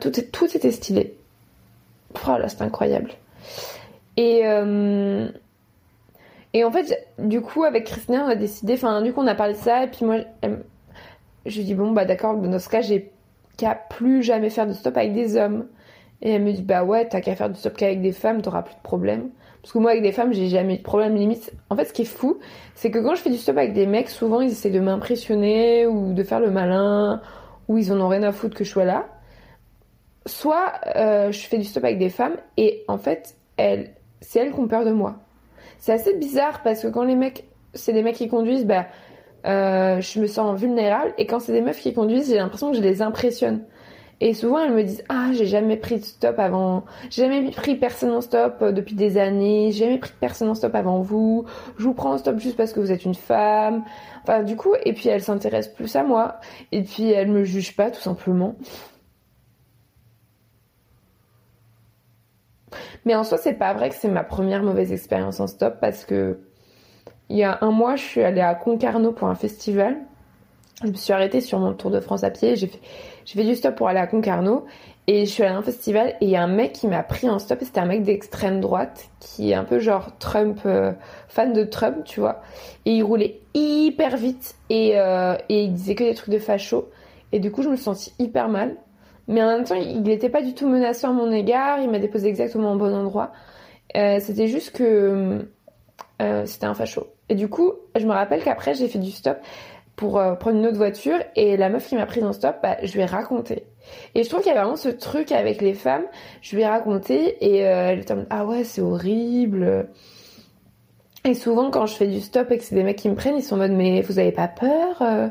[0.00, 1.16] tout, tout était stylé.
[2.26, 3.10] Oh là, c'est incroyable.
[4.16, 5.28] Et euh,
[6.52, 8.74] et en fait, du coup, avec Christina, on a décidé.
[8.74, 9.84] Enfin, du coup, on a parlé de ça.
[9.84, 10.18] Et puis moi,
[11.44, 12.36] je lui dis bon bah d'accord.
[12.36, 13.10] Dans ce cas, j'ai
[13.56, 15.66] qu'à plus jamais faire de stop avec des hommes.
[16.22, 18.62] Et elle me dit, bah ouais, t'as qu'à faire du stop qu'avec des femmes, t'auras
[18.62, 19.30] plus de problème.
[19.60, 21.52] Parce que moi, avec des femmes, j'ai jamais eu de problème limite.
[21.68, 22.38] En fait, ce qui est fou,
[22.74, 25.86] c'est que quand je fais du stop avec des mecs, souvent ils essaient de m'impressionner
[25.86, 27.20] ou de faire le malin,
[27.68, 29.06] ou ils en ont rien à foutre que je sois là.
[30.26, 33.36] Soit euh, je fais du stop avec des femmes et en fait,
[34.20, 35.16] c'est elles qui ont peur de moi.
[35.78, 38.86] C'est assez bizarre parce que quand les mecs, c'est des mecs qui conduisent, bah
[39.46, 41.14] euh, je me sens vulnérable.
[41.18, 43.64] Et quand c'est des meufs qui conduisent, j'ai l'impression que je les impressionne.
[44.20, 46.84] Et souvent, elles me disent Ah, j'ai jamais pris de stop avant.
[47.10, 49.72] J'ai jamais pris personne en stop euh, depuis des années.
[49.72, 51.44] J'ai jamais pris personne en stop avant vous.
[51.78, 53.84] Je vous prends en stop juste parce que vous êtes une femme.
[54.22, 56.40] Enfin, du coup, et puis elles s'intéressent plus à moi.
[56.72, 58.56] Et puis elles me jugent pas, tout simplement.
[63.04, 66.04] Mais en soi, c'est pas vrai que c'est ma première mauvaise expérience en stop parce
[66.04, 66.40] que
[67.28, 69.96] il y a un mois, je suis allée à Concarneau pour un festival.
[70.82, 72.54] Je me suis arrêtée sur mon tour de France à pied.
[72.56, 72.80] J'ai fait,
[73.26, 74.64] j'ai fait du stop pour aller à Concarneau.
[75.08, 77.02] Et je suis allée à un festival et il y a un mec qui m'a
[77.02, 77.60] pris en stop.
[77.60, 80.92] Et c'était un mec d'extrême droite qui est un peu genre Trump, euh,
[81.28, 82.40] fan de Trump, tu vois.
[82.86, 86.88] Et il roulait hyper vite et, euh, et il disait que des trucs de facho.
[87.32, 88.76] Et du coup, je me sentis hyper mal.
[89.28, 91.80] Mais en même temps, il n'était pas du tout menaçant à mon égard.
[91.80, 93.32] Il m'a déposé exactement au bon endroit.
[93.96, 95.48] Euh, c'était juste que
[96.44, 97.08] c'était un facho.
[97.28, 99.38] Et du coup, je me rappelle qu'après, j'ai fait du stop
[99.96, 102.76] pour euh, prendre une autre voiture et la meuf qui m'a prise en stop, bah,
[102.82, 103.64] je lui ai raconté.
[104.14, 106.04] Et je trouve qu'il y a vraiment ce truc avec les femmes.
[106.42, 109.88] Je lui ai raconté et euh, elle était en mode ah ouais c'est horrible.
[111.24, 113.36] Et souvent quand je fais du stop et que c'est des mecs qui me prennent,
[113.36, 115.28] ils sont en mode mais vous avez pas peur euh,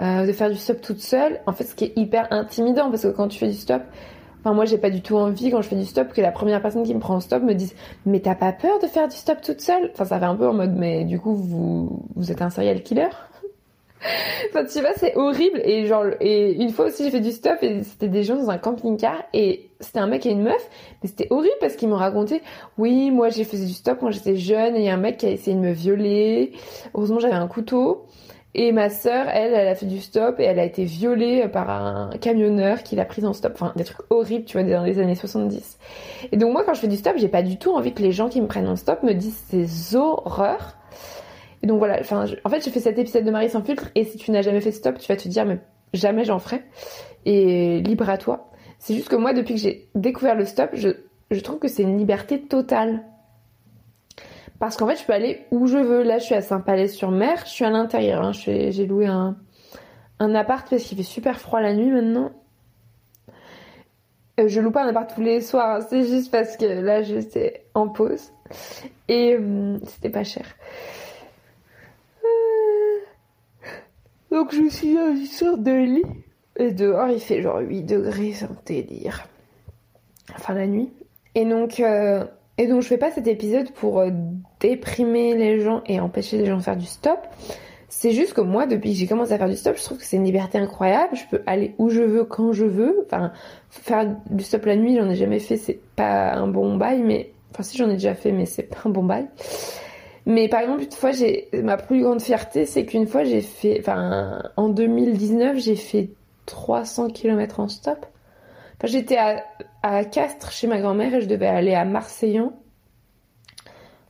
[0.00, 1.40] euh, de faire du stop toute seule?
[1.46, 3.82] En fait, ce qui est hyper intimidant parce que quand tu fais du stop,
[4.44, 6.60] Enfin, moi, j'ai pas du tout envie quand je fais du stop que la première
[6.60, 7.76] personne qui me prend en stop me dise
[8.06, 9.90] Mais t'as pas peur de faire du stop toute seule?
[9.92, 12.82] Enfin, ça fait un peu en mode Mais du coup, vous, vous êtes un serial
[12.82, 13.06] killer?
[14.48, 15.60] Enfin, tu vois, c'est horrible.
[15.64, 18.50] Et genre, et une fois aussi, j'ai fait du stop et c'était des gens dans
[18.50, 20.68] un camping-car et c'était un mec et une meuf.
[21.02, 22.42] Mais c'était horrible parce qu'ils m'ont raconté,
[22.78, 25.18] oui, moi, j'ai fait du stop quand j'étais jeune et il y a un mec
[25.18, 26.52] qui a essayé de me violer.
[26.94, 28.06] Heureusement, j'avais un couteau.
[28.54, 31.70] Et ma sœur, elle, elle a fait du stop et elle a été violée par
[31.70, 33.52] un camionneur qui l'a prise en stop.
[33.54, 35.78] Enfin, des trucs horribles, tu vois, dans les années 70.
[36.32, 38.12] Et donc moi, quand je fais du stop, j'ai pas du tout envie que les
[38.12, 40.76] gens qui me prennent en stop me disent ces horreurs.
[41.62, 44.30] Donc voilà, en fait, j'ai fait cet épisode de Marie sans filtre et si tu
[44.30, 45.60] n'as jamais fait stop, tu vas te dire, mais
[45.94, 46.62] jamais j'en ferai.
[47.24, 48.50] Et libre à toi.
[48.78, 51.98] C'est juste que moi, depuis que j'ai découvert le stop, je, trouve que c'est une
[51.98, 53.04] liberté totale.
[54.58, 56.02] Parce qu'en fait, je peux aller où je veux.
[56.02, 57.42] Là, je suis à Saint-Palais-sur-Mer.
[57.44, 58.24] Je suis à l'intérieur.
[58.24, 58.32] Hein.
[58.32, 59.36] J'ai loué un,
[60.18, 62.32] appart parce qu'il fait super froid la nuit maintenant.
[64.40, 65.76] Euh, je loue pas un appart tous les soirs.
[65.76, 65.86] Hein.
[65.88, 68.32] C'est juste parce que là, j'étais en pause.
[69.06, 70.46] Et euh, c'était pas cher.
[72.24, 72.98] Euh...
[74.32, 76.02] Donc, je suis dans une sorte de lit.
[76.56, 78.32] Et dehors, il fait genre 8 degrés.
[78.34, 79.28] C'est un délire.
[80.34, 80.90] Enfin, la nuit.
[81.34, 81.78] Et donc...
[81.78, 82.24] Euh,
[82.58, 84.10] et donc je fais pas cet épisode pour euh,
[84.60, 87.18] déprimer les gens et empêcher les gens de faire du stop.
[87.88, 90.04] C'est juste que moi, depuis que j'ai commencé à faire du stop, je trouve que
[90.04, 91.14] c'est une liberté incroyable.
[91.16, 93.04] Je peux aller où je veux, quand je veux.
[93.06, 93.32] Enfin,
[93.68, 97.32] faire du stop la nuit, j'en ai jamais fait, c'est pas un bon bail, mais
[97.50, 99.28] enfin si j'en ai déjà fait, mais c'est pas un bon bail.
[100.26, 103.78] Mais par exemple, une fois, j'ai ma plus grande fierté, c'est qu'une fois j'ai fait,
[103.80, 106.10] enfin en 2019, j'ai fait
[106.46, 108.06] 300 km en stop.
[108.78, 109.44] Enfin, j'étais à,
[109.82, 112.52] à Castres chez ma grand-mère et je devais aller à Marseillan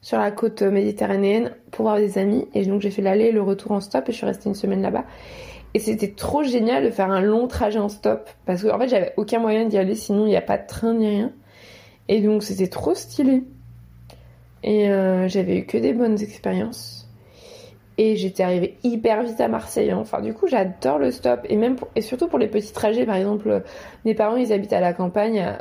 [0.03, 2.46] sur la côte méditerranéenne pour voir des amis.
[2.55, 4.55] Et donc j'ai fait l'aller et le retour en stop et je suis restée une
[4.55, 5.05] semaine là-bas.
[5.75, 8.88] Et c'était trop génial de faire un long trajet en stop parce qu'en en fait
[8.88, 11.33] j'avais aucun moyen d'y aller sinon il n'y a pas de train ni rien.
[12.09, 13.44] Et donc c'était trop stylé.
[14.62, 17.09] Et euh, j'avais eu que des bonnes expériences.
[17.98, 19.90] Et j'étais arrivée hyper vite à Marseille.
[19.90, 19.98] Hein.
[20.01, 21.40] Enfin, du coup, j'adore le stop.
[21.48, 23.05] Et même et surtout pour les petits trajets.
[23.05, 23.62] Par exemple,
[24.05, 25.57] mes parents, ils habitent à la campagne,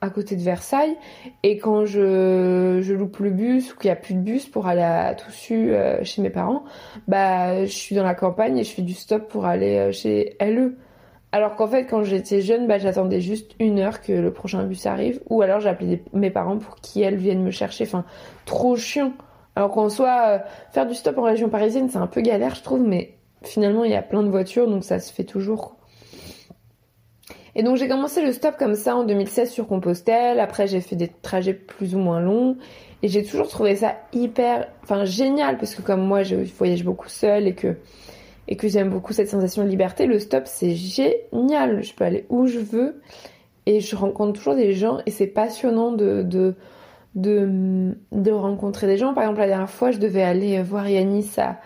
[0.00, 0.96] à, côté de Versailles.
[1.42, 4.66] Et quand je, je loupe le bus ou qu'il n'y a plus de bus pour
[4.66, 6.64] aller à Toussus euh, chez mes parents,
[7.06, 10.36] bah, je suis dans la campagne et je fais du stop pour aller euh, chez
[10.40, 10.76] LE.
[11.32, 14.86] Alors qu'en fait, quand j'étais jeune, bah, j'attendais juste une heure que le prochain bus
[14.86, 15.20] arrive.
[15.28, 17.84] Ou alors j'appelais mes parents pour qu'ils viennent me chercher.
[17.84, 18.04] Enfin,
[18.46, 19.12] trop chiant.
[19.54, 20.38] Alors qu'en soit euh,
[20.72, 23.90] faire du stop en région parisienne, c'est un peu galère, je trouve, mais finalement, il
[23.90, 25.76] y a plein de voitures, donc ça se fait toujours.
[27.54, 30.38] Et donc j'ai commencé le stop comme ça en 2016 sur Compostelle.
[30.38, 32.56] Après j'ai fait des trajets plus ou moins longs
[33.02, 37.08] et j'ai toujours trouvé ça hyper, enfin génial parce que comme moi je voyage beaucoup
[37.08, 37.76] seule et que
[38.50, 41.82] et que j'aime beaucoup cette sensation de liberté, le stop c'est génial.
[41.82, 43.00] Je peux aller où je veux
[43.66, 46.54] et je rencontre toujours des gens et c'est passionnant de,
[48.30, 49.14] rencontrer des gens.
[49.14, 51.60] Par exemple, la dernière fois, je devais aller voir Yanis à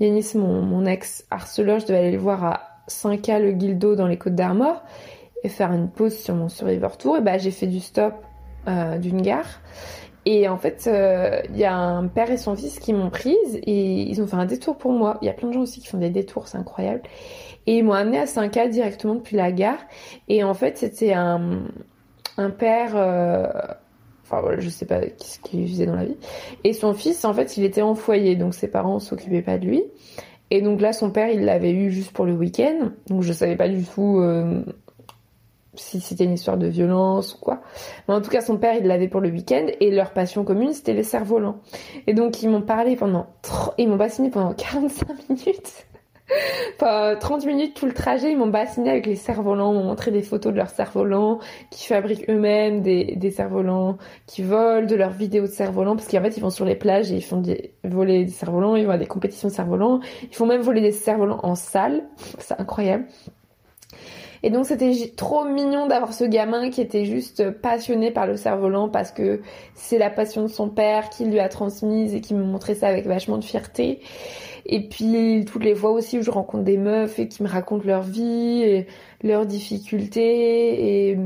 [0.00, 4.18] mon, mon ex harceleur, je devais aller le voir à 5K le Guildo dans les
[4.18, 4.82] Côtes d'Armor
[5.44, 7.16] et faire une pause sur mon Survivor Tour.
[7.16, 8.14] Et bah, j'ai fait du stop
[8.66, 9.60] euh, d'une gare.
[10.30, 13.58] Et en fait, il euh, y a un père et son fils qui m'ont prise
[13.62, 15.16] et ils ont fait un détour pour moi.
[15.22, 17.00] Il y a plein de gens aussi qui font des détours, c'est incroyable.
[17.66, 19.78] Et ils m'ont amené à 5K directement depuis la gare.
[20.28, 21.40] Et en fait, c'était un,
[22.58, 22.92] père...
[22.94, 23.46] Euh,
[24.24, 26.18] Enfin voilà, je sais pas ce qu'il faisait dans la vie.
[26.62, 29.64] Et son fils, en fait, il était en foyer, donc ses parents s'occupaient pas de
[29.64, 29.82] lui.
[30.50, 33.56] Et donc là, son père, il l'avait eu juste pour le week-end, donc je savais
[33.56, 34.62] pas du tout euh,
[35.78, 37.60] si c'était une histoire de violence ou quoi.
[38.08, 40.72] Mais en tout cas, son père, il l'avait pour le week-end et leur passion commune,
[40.72, 41.60] c'était les cerfs-volants.
[42.06, 43.26] Et donc, ils m'ont parlé pendant,
[43.78, 45.86] ils m'ont bassiné pendant 45 minutes.
[46.76, 50.22] Enfin, 30 minutes tout le trajet, ils m'ont bassiné avec les cerfs-volants, m'ont montré des
[50.22, 51.38] photos de leurs cerfs-volants,
[51.70, 56.36] qui fabriquent eux-mêmes des, cerfs-volants, qui volent de leurs vidéos de cerfs-volants, parce qu'en fait
[56.36, 57.42] ils vont sur les plages et ils font
[57.84, 60.92] voler des cerfs-volants, ils vont à des compétitions de cerfs-volants, ils font même voler des
[60.92, 62.04] cerfs-volants en salle,
[62.38, 63.06] c'est incroyable.
[64.42, 68.88] Et donc c'était trop mignon d'avoir ce gamin qui était juste passionné par le cerf-volant
[68.88, 69.40] parce que
[69.74, 72.88] c'est la passion de son père qui lui a transmise et qui me montrait ça
[72.88, 74.00] avec vachement de fierté.
[74.66, 77.86] Et puis toutes les fois aussi où je rencontre des meufs et qui me racontent
[77.86, 78.86] leur vie et
[79.22, 81.18] leurs difficultés et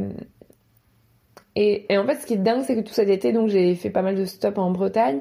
[1.55, 3.91] et, en fait, ce qui est dingue, c'est que tout cet été, donc j'ai fait
[3.91, 5.21] pas mal de stops en Bretagne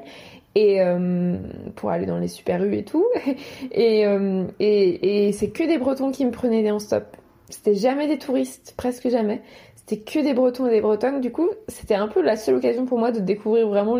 [0.54, 1.36] et euh,
[1.76, 3.06] pour aller dans les super rues et tout.
[3.72, 7.16] Et, euh, et, et c'est que des Bretons qui me prenaient en stop.
[7.52, 9.42] C'était jamais des touristes, presque jamais.
[9.74, 11.20] C'était que des Bretons et des Bretonnes.
[11.20, 13.96] Du coup, c'était un peu la seule occasion pour moi de découvrir vraiment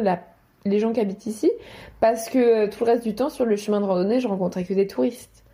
[0.65, 1.51] les gens qui habitent ici.
[2.01, 4.65] Parce que euh, tout le reste du temps, sur le chemin de randonnée, je rencontrais
[4.65, 5.45] que des touristes.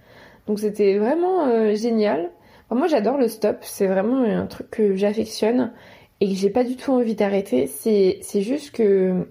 [0.46, 2.30] Donc c'était vraiment euh, génial.
[2.70, 3.58] moi, j'adore le stop.
[3.62, 5.72] C'est vraiment un truc que j'affectionne
[6.20, 7.66] et que j'ai pas du tout envie d'arrêter.
[7.66, 9.26] C'est, c'est juste que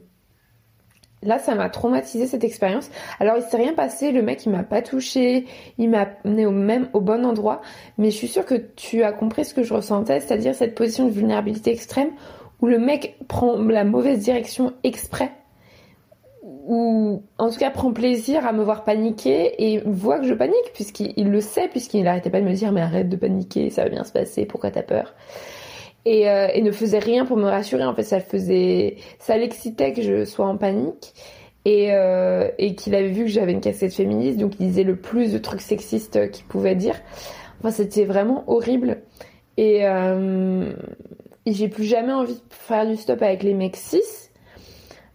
[1.27, 2.89] Là, ça m'a traumatisé cette expérience.
[3.19, 5.45] Alors, il s'est rien passé, le mec, il m'a pas touché,
[5.77, 7.59] il m'a amené au même, au bon endroit,
[7.97, 11.05] mais je suis sûre que tu as compris ce que je ressentais, c'est-à-dire cette position
[11.05, 12.11] de vulnérabilité extrême
[12.61, 15.31] où le mec prend la mauvaise direction exprès,
[16.43, 20.71] ou en tout cas prend plaisir à me voir paniquer et voit que je panique,
[20.73, 23.89] puisqu'il le sait, puisqu'il n'arrêtait pas de me dire mais arrête de paniquer, ça va
[23.89, 25.13] bien se passer, pourquoi t'as peur?
[26.07, 27.85] Euh, et, ne faisait rien pour me rassurer.
[27.85, 31.13] En fait, ça faisait, ça l'excitait que je sois en panique
[31.65, 34.95] et, euh, et qu'il avait vu que j'avais une cassette féministe, donc il disait le
[34.95, 36.95] plus de trucs sexistes qu'il pouvait dire.
[37.59, 39.01] Enfin, c'était vraiment horrible.
[39.57, 40.71] Et, euh,
[41.45, 44.29] et j'ai plus jamais envie de faire du stop avec les mecs cis.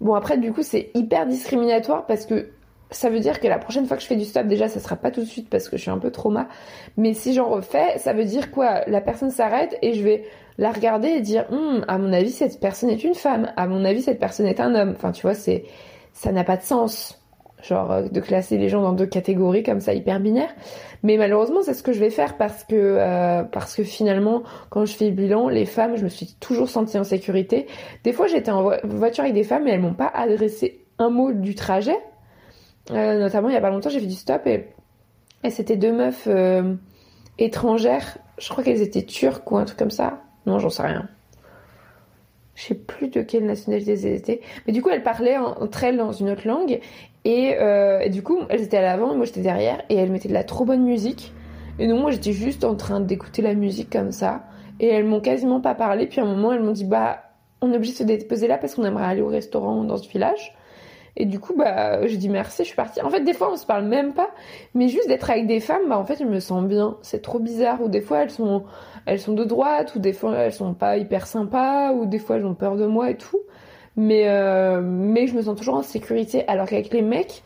[0.00, 2.48] Bon, après, du coup, c'est hyper discriminatoire parce que
[2.92, 4.96] ça veut dire que la prochaine fois que je fais du stop, déjà, ça sera
[4.96, 6.48] pas tout de suite parce que je suis un peu trauma.
[6.96, 8.82] Mais si j'en refais, ça veut dire quoi?
[8.86, 10.24] La personne s'arrête et je vais
[10.58, 13.52] la regarder et dire, hum, à mon avis, cette personne est une femme.
[13.56, 14.92] À mon avis, cette personne est un homme.
[14.94, 15.64] Enfin, tu vois, c'est,
[16.12, 17.18] ça n'a pas de sens.
[17.62, 20.52] Genre, euh, de classer les gens dans deux catégories comme ça, hyper binaire.
[21.04, 24.84] Mais malheureusement, c'est ce que je vais faire parce que, euh, parce que finalement, quand
[24.84, 27.66] je fais le bilan, les femmes, je me suis toujours sentie en sécurité.
[28.04, 31.32] Des fois, j'étais en voiture avec des femmes et elles m'ont pas adressé un mot
[31.32, 31.96] du trajet
[32.90, 34.68] euh, notamment, il y a pas longtemps, j'ai fait du stop et,
[35.50, 36.74] c'était deux meufs euh,
[37.38, 38.18] étrangères.
[38.38, 40.20] Je crois qu'elles étaient turques ou un truc comme ça.
[40.46, 41.08] Non, j'en sais rien.
[42.54, 44.40] Je sais plus de quelle nationalité elles étaient.
[44.66, 46.80] Mais du coup, elles parlaient entre elles dans une autre langue.
[47.24, 49.82] Et, euh, et du coup, elles étaient à l'avant, moi j'étais derrière.
[49.88, 51.32] Et elles mettaient de la trop bonne musique.
[51.78, 54.44] Et donc, moi j'étais juste en train d'écouter la musique comme ça.
[54.80, 56.06] Et elles m'ont quasiment pas parlé.
[56.06, 57.22] Puis à un moment, elles m'ont dit Bah,
[57.62, 60.08] on est obligé de se déposer là parce qu'on aimerait aller au restaurant dans ce
[60.08, 60.54] village.
[61.16, 63.02] Et du coup, bah, je dis merci, je suis partie.
[63.02, 64.30] En fait, des fois, on se parle même pas,
[64.74, 66.96] mais juste d'être avec des femmes, bah, en fait, je me sens bien.
[67.02, 67.82] C'est trop bizarre.
[67.82, 68.64] Ou des fois, elles sont,
[69.04, 72.36] elles sont de droite, ou des fois, elles sont pas hyper sympas, ou des fois,
[72.36, 73.40] elles ont peur de moi et tout.
[73.96, 76.48] Mais, euh, mais je me sens toujours en sécurité.
[76.48, 77.42] Alors qu'avec les mecs,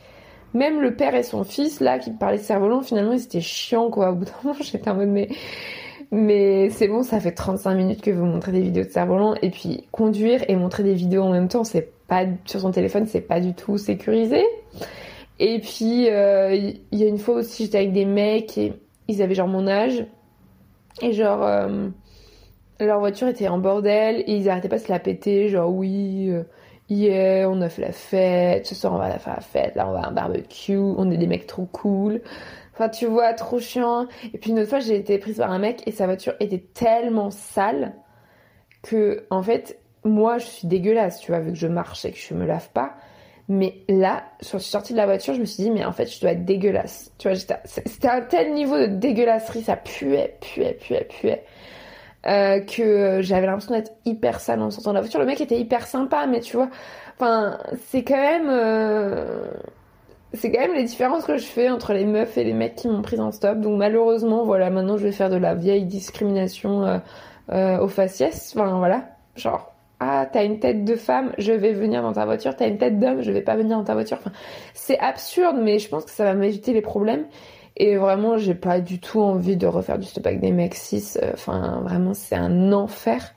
[0.54, 3.90] même le père et son fils, là, qui parlaient de cerf-volant, finalement, ils étaient chiants,
[3.90, 4.10] quoi.
[4.12, 5.28] Au bout d'un moment, j'étais en mode, mais,
[6.12, 9.50] mais c'est bon, ça fait 35 minutes que vous montrez des vidéos de cerf-volant, et
[9.50, 13.20] puis conduire et montrer des vidéos en même temps, c'est pas sur son téléphone, c'est
[13.20, 14.44] pas du tout sécurisé.
[15.38, 18.72] Et puis euh, il y, a une fois aussi, j'étais avec des mecs et
[19.08, 20.06] ils avaient genre mon âge
[21.02, 21.88] et genre euh,
[22.80, 26.30] leur voiture était en bordel et ils arrêtaient pas de se la péter, genre oui.
[26.30, 26.44] Euh,
[26.88, 29.92] hier, on a fait la fête, ce soir on va faire la fête, là on
[29.92, 32.22] va à un barbecue, on est des mecs trop cool.
[32.76, 34.06] Enfin, tu vois, trop chiant.
[34.34, 36.62] Et puis une autre fois, j'ai été prise par un mec et sa voiture était
[36.74, 37.94] tellement sale
[38.82, 42.18] que, en fait, moi, je suis dégueulasse, tu vois, vu que je marche et que
[42.18, 42.94] je me lave pas.
[43.48, 46.12] Mais là, je suis sortie de la voiture, je me suis dit, mais en fait,
[46.12, 47.12] je dois être dégueulasse.
[47.18, 51.44] Tu vois, c'était un tel niveau de dégueulasserie, ça puait, puait, puait, puait.
[52.26, 55.20] Euh, que j'avais l'impression d'être hyper sale en sortant de la voiture.
[55.20, 56.68] Le mec était hyper sympa, mais tu vois,
[57.14, 59.46] enfin, c'est quand même, euh,
[60.32, 62.88] c'est quand même les différences que je fais entre les meufs et les mecs qui
[62.88, 63.60] m'ont pris en stop.
[63.60, 66.98] Donc malheureusement, voilà, maintenant je vais faire de la vieille discrimination euh,
[67.52, 68.52] euh au faciès.
[68.56, 69.04] Enfin voilà,
[69.36, 72.78] genre ah t'as une tête de femme, je vais venir dans ta voiture, t'as une
[72.78, 74.18] tête d'homme, je vais pas venir dans ta voiture.
[74.20, 74.32] Enfin,
[74.74, 77.24] c'est absurde, mais je pense que ça va m'éviter les problèmes.
[77.78, 81.14] Et vraiment, j'ai pas du tout envie de refaire du stop des mecs cis.
[81.34, 83.34] Enfin, vraiment, c'est un enfer.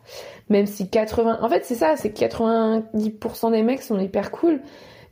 [0.49, 4.61] Même si 80, en fait, c'est ça, c'est que 90% des mecs sont hyper cool.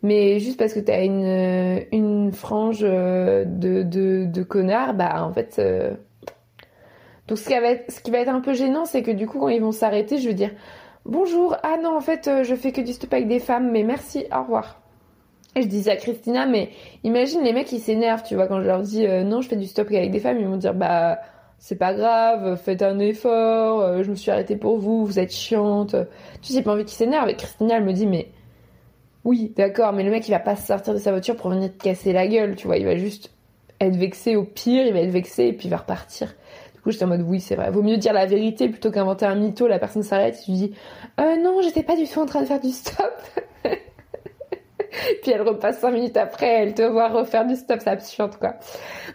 [0.03, 5.55] Mais juste parce que t'as une, une frange de, de, de connards, bah, en fait,
[5.59, 5.91] euh,
[7.27, 9.27] Donc ce qui va être, ce qui va être un peu gênant, c'est que du
[9.27, 10.51] coup, quand ils vont s'arrêter, je vais dire
[11.07, 13.83] bonjour, ah non, en fait, euh, je fais que du stop avec des femmes, mais
[13.83, 14.81] merci, au revoir.
[15.55, 16.69] Et je disais à Christina, mais
[17.03, 19.55] imagine les mecs qui s'énervent, tu vois, quand je leur dis euh, non, je fais
[19.55, 21.17] du stop avec des femmes, ils vont dire bah
[21.57, 25.33] c'est pas grave, faites un effort, euh, je me suis arrêtée pour vous, vous êtes
[25.33, 25.95] chiante.
[26.43, 27.29] Tu sais, pas envie qu'ils s'énervent.
[27.29, 28.29] Et Christina, elle me dit, mais
[29.23, 31.83] oui, d'accord, mais le mec, il va pas sortir de sa voiture pour venir te
[31.83, 33.31] casser la gueule, tu vois, il va juste
[33.79, 36.33] être vexé au pire, il va être vexé et puis il va repartir.
[36.87, 37.69] Coup, j'étais en mode oui, c'est vrai.
[37.69, 39.67] Vaut mieux dire la vérité plutôt qu'inventer un mytho.
[39.67, 40.73] La personne s'arrête et tu dis
[41.19, 43.13] euh, non, j'étais pas du tout en train de faire du stop.
[45.21, 48.53] puis elle repasse 5 minutes après, elle te voit refaire du stop, c'est absurde quoi.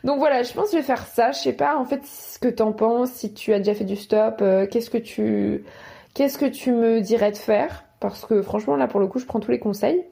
[0.04, 1.32] Donc voilà, je pense que je vais faire ça.
[1.32, 3.96] Je sais pas en fait ce que t'en penses, si tu as déjà fait du
[3.96, 5.64] stop, euh, qu'est-ce que tu
[6.12, 7.84] qu'est-ce que tu me dirais de faire?
[8.00, 10.04] Parce que franchement là pour le coup, je prends tous les conseils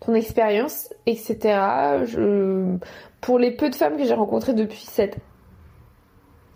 [0.00, 1.60] ton expérience, etc.
[3.20, 5.18] Pour les peu de femmes que j'ai rencontrées depuis cette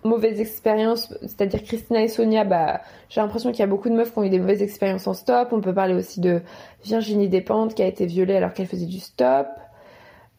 [0.04, 4.12] mauvaise expérience, c'est-à-dire Christina et Sonia, bah, j'ai l'impression qu'il y a beaucoup de meufs
[4.12, 5.48] qui ont eu des mauvaises expériences en stop.
[5.52, 6.40] On peut parler aussi de
[6.84, 9.46] Virginie Despentes qui a été violée alors qu'elle faisait du stop.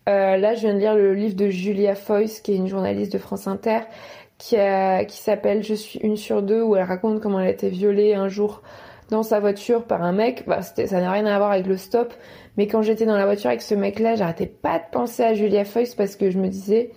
[0.09, 3.13] Euh, là, je viens de lire le livre de Julia Foyce, qui est une journaliste
[3.13, 3.81] de France Inter,
[4.37, 4.55] qui,
[5.07, 8.15] qui s'appelle Je suis une sur deux, où elle raconte comment elle a été violée
[8.15, 8.61] un jour
[9.11, 10.45] dans sa voiture par un mec.
[10.47, 12.13] Bah, ça n'a rien à voir avec le stop,
[12.57, 15.65] mais quand j'étais dans la voiture avec ce mec-là, j'arrêtais pas de penser à Julia
[15.65, 16.91] Foyce parce que je me disais,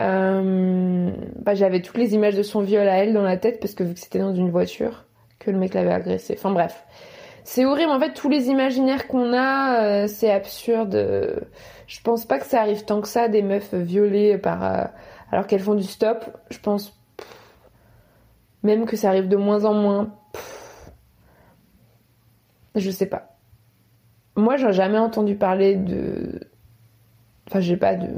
[0.00, 3.74] euh, bah, j'avais toutes les images de son viol à elle dans la tête parce
[3.74, 5.04] que vu que c'était dans une voiture,
[5.38, 6.34] que le mec l'avait agressé.
[6.36, 6.84] Enfin bref.
[7.46, 11.44] C'est horrible, en fait, tous les imaginaires qu'on a, euh, c'est absurde.
[11.86, 14.84] Je pense pas que ça arrive tant que ça, des meufs violées par, euh,
[15.30, 16.24] alors qu'elles font du stop.
[16.50, 16.98] Je pense
[18.62, 20.14] même que ça arrive de moins en moins.
[22.74, 23.36] Je sais pas.
[24.36, 26.40] Moi, j'ai jamais entendu parler de.
[27.46, 28.08] Enfin, j'ai pas de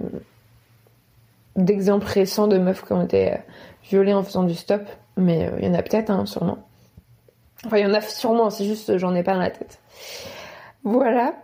[1.57, 3.37] d'exemples récents de meufs qui ont été euh,
[3.85, 4.83] violées en faisant du stop,
[5.17, 6.59] mais il euh, y en a peut-être, hein, sûrement.
[7.65, 9.81] Enfin, il y en a sûrement, c'est juste j'en ai pas dans la tête.
[10.85, 11.35] Voilà.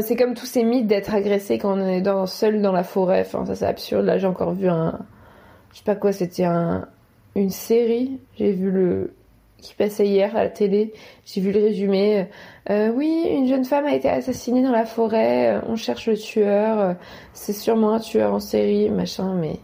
[0.00, 3.20] C'est comme tous ces mythes d'être agressé quand on est seul dans la forêt.
[3.20, 4.04] Enfin, ça c'est absurde.
[4.04, 4.98] Là, j'ai encore vu un.
[5.72, 6.88] Je sais pas quoi, c'était un,
[7.34, 8.20] une série.
[8.36, 9.14] J'ai vu le,
[9.64, 10.92] qui passait hier à la télé.
[11.24, 12.26] J'ai vu le résumé.
[12.70, 15.56] Euh, oui, une jeune femme a été assassinée dans la forêt.
[15.56, 16.78] Euh, on cherche le tueur.
[16.78, 16.94] Euh,
[17.32, 19.34] c'est sûrement un tueur en série, machin.
[19.34, 19.56] Mais,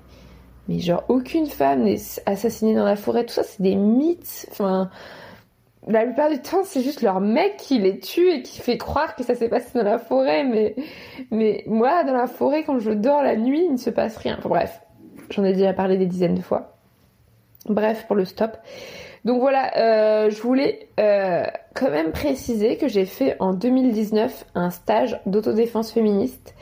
[0.69, 3.25] mais genre aucune femme n'est assassinée dans la forêt.
[3.25, 4.49] Tout ça, c'est des mythes.
[4.51, 4.91] Enfin,
[5.87, 9.15] la plupart du temps, c'est juste leur mec qui les tue et qui fait croire
[9.15, 10.45] que ça s'est passé dans la forêt.
[10.45, 10.77] Mais,
[11.31, 14.39] mais moi, dans la forêt, quand je dors la nuit, il ne se passe rien.
[14.43, 14.81] Bref,
[15.29, 16.79] j'en ai déjà parlé des dizaines de fois.
[17.67, 18.57] Bref, pour le stop.
[19.25, 21.45] Donc voilà, euh, je voulais euh,
[21.75, 26.55] quand même préciser que j'ai fait en 2019 un stage d'autodéfense féministe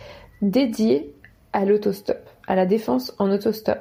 [0.42, 1.14] dédié
[1.52, 3.78] à l'autostop, à la défense en autostop.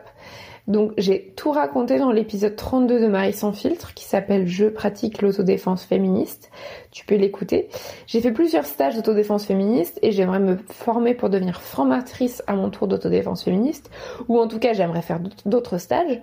[0.67, 5.21] Donc j'ai tout raconté dans l'épisode 32 de Marie sans filtre qui s'appelle Je pratique
[5.21, 6.51] l'autodéfense féministe.
[6.91, 7.69] Tu peux l'écouter.
[8.05, 12.69] J'ai fait plusieurs stages d'autodéfense féministe et j'aimerais me former pour devenir formatrice à mon
[12.69, 13.89] tour d'autodéfense féministe
[14.27, 16.21] ou en tout cas j'aimerais faire d'autres stages.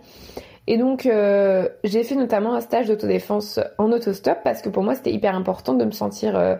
[0.66, 4.94] Et donc, euh, j'ai fait notamment un stage d'autodéfense en autostop parce que pour moi,
[4.94, 6.56] c'était hyper important de me sentir euh,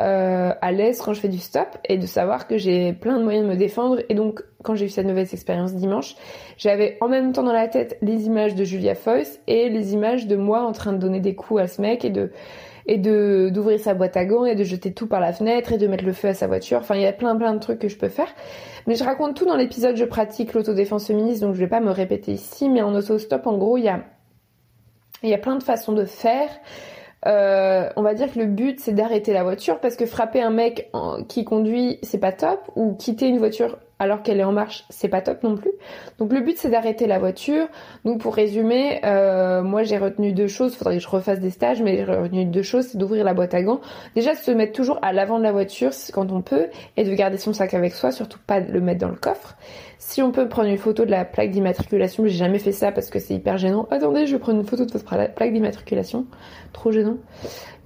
[0.00, 3.24] euh, à l'aise quand je fais du stop et de savoir que j'ai plein de
[3.24, 4.02] moyens de me défendre.
[4.08, 6.16] Et donc, quand j'ai eu cette mauvaise expérience dimanche,
[6.58, 10.26] j'avais en même temps dans la tête les images de Julia Foyce et les images
[10.26, 12.32] de moi en train de donner des coups à ce mec et de
[12.86, 15.78] et de d'ouvrir sa boîte à gants et de jeter tout par la fenêtre et
[15.78, 16.78] de mettre le feu à sa voiture.
[16.78, 18.28] Enfin, il y a plein plein de trucs que je peux faire.
[18.86, 21.90] Mais je raconte tout dans l'épisode Je pratique l'autodéfense féministe, donc je vais pas me
[21.90, 22.68] répéter ici.
[22.68, 24.04] Mais en autostop, en gros, il y a
[25.22, 26.48] il y a plein de façons de faire.
[27.26, 30.50] Euh, on va dire que le but c'est d'arrêter la voiture parce que frapper un
[30.50, 30.92] mec
[31.28, 35.08] qui conduit c'est pas top ou quitter une voiture alors qu'elle est en marche, c'est
[35.08, 35.70] pas top non plus.
[36.18, 37.66] Donc le but c'est d'arrêter la voiture.
[38.04, 41.82] Donc pour résumer, euh, moi j'ai retenu deux choses, faudrait que je refasse des stages,
[41.82, 43.80] mais j'ai retenu deux choses, c'est d'ouvrir la boîte à gants.
[44.14, 46.66] Déjà se mettre toujours à l'avant de la voiture quand on peut,
[46.96, 49.56] et de garder son sac avec soi, surtout pas le mettre dans le coffre.
[49.98, 53.08] Si on peut prendre une photo de la plaque d'immatriculation, j'ai jamais fait ça parce
[53.08, 53.88] que c'est hyper gênant.
[53.90, 56.26] Attendez, je vais prendre une photo de votre plaque d'immatriculation,
[56.72, 57.16] trop gênant,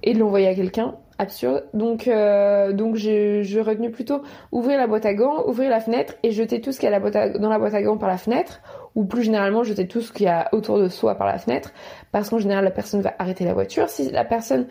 [0.03, 1.65] et de l'envoyer à quelqu'un absurde.
[1.73, 6.31] Donc, euh, donc j'ai retenu plutôt ouvrir la boîte à gants, ouvrir la fenêtre et
[6.31, 6.99] jeter tout ce qu'il y a
[7.37, 8.61] dans la boîte à gants par la fenêtre,
[8.95, 11.71] ou plus généralement jeter tout ce qu'il y a autour de soi par la fenêtre,
[12.11, 13.87] parce qu'en général la personne va arrêter la voiture.
[13.87, 14.65] Si la personne,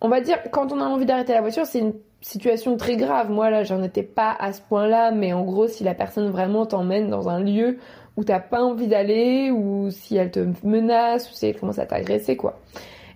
[0.00, 3.30] on va dire, quand on a envie d'arrêter la voiture, c'est une situation très grave.
[3.30, 6.66] Moi là, j'en étais pas à ce point-là, mais en gros, si la personne vraiment
[6.66, 7.78] t'emmène dans un lieu
[8.16, 11.86] où t'as pas envie d'aller, ou si elle te menace, ou si elle commence à
[11.86, 12.58] t'agresser, quoi.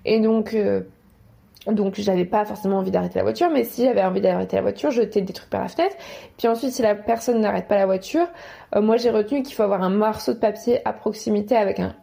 [0.07, 0.83] Et donc, euh,
[1.73, 4.91] donc j'avais pas forcément envie d'arrêter la voiture, mais si j'avais envie d'arrêter la voiture,
[4.91, 5.97] je jetais des trucs par la fenêtre.
[6.39, 8.27] Puis ensuite, si la personne n'arrête pas la voiture,
[8.75, 11.95] euh, moi j'ai retenu qu'il faut avoir un morceau de papier à proximité avec un,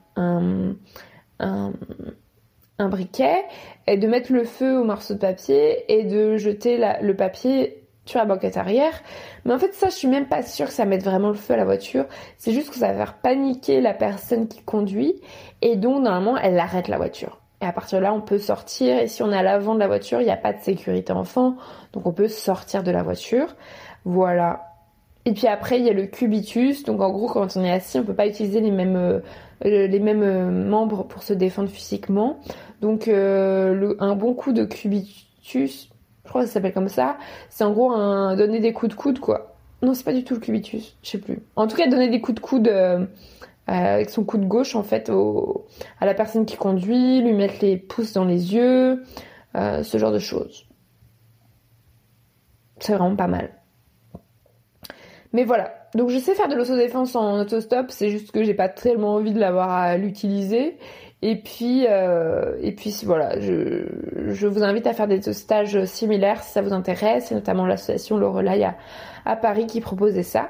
[1.39, 1.71] un,
[2.89, 3.45] briquet
[3.87, 8.19] et de mettre le feu au morceau de papier et de jeter le papier sur
[8.19, 8.93] la banquette arrière.
[9.45, 11.53] Mais en fait, ça, je suis même pas sûre que ça mette vraiment le feu
[11.53, 12.05] à la voiture.
[12.37, 15.21] C'est juste que ça va faire paniquer la personne qui conduit
[15.61, 17.42] et donc, normalement, elle arrête la voiture.
[17.63, 18.97] Et à partir de là, on peut sortir.
[18.97, 21.13] Et si on est à l'avant de la voiture, il n'y a pas de sécurité
[21.13, 21.55] enfant.
[21.93, 23.55] Donc on peut sortir de la voiture.
[24.03, 24.73] Voilà.
[25.23, 26.83] Et puis après, il y a le cubitus.
[26.83, 29.21] Donc en gros, quand on est assis, on peut pas utiliser les mêmes, euh,
[29.63, 32.41] les mêmes euh, membres pour se défendre physiquement.
[32.81, 35.89] Donc euh, un bon coup de cubitus,
[36.25, 37.15] je crois que ça s'appelle comme ça,
[37.47, 39.55] c'est en gros un donner des coups de coude quoi.
[39.81, 41.39] Non, c'est pas du tout le cubitus, je sais plus.
[41.55, 42.69] En tout cas, donner des coups de coude
[43.67, 45.09] avec son coup de gauche en fait
[45.99, 49.03] à la personne qui conduit, lui mettre les pouces dans les yeux,
[49.55, 50.67] euh, ce genre de choses.
[52.79, 53.51] C'est vraiment pas mal.
[55.31, 55.73] Mais voilà.
[55.95, 59.31] Donc je sais faire de l'autodéfense en autostop, c'est juste que j'ai pas tellement envie
[59.31, 60.77] de l'avoir à l'utiliser.
[61.21, 63.85] Et puis, euh, et puis voilà, je,
[64.27, 68.17] je, vous invite à faire des stages similaires si ça vous intéresse, et notamment l'association
[68.17, 68.75] Lorelai à,
[69.23, 70.49] à Paris qui proposait ça.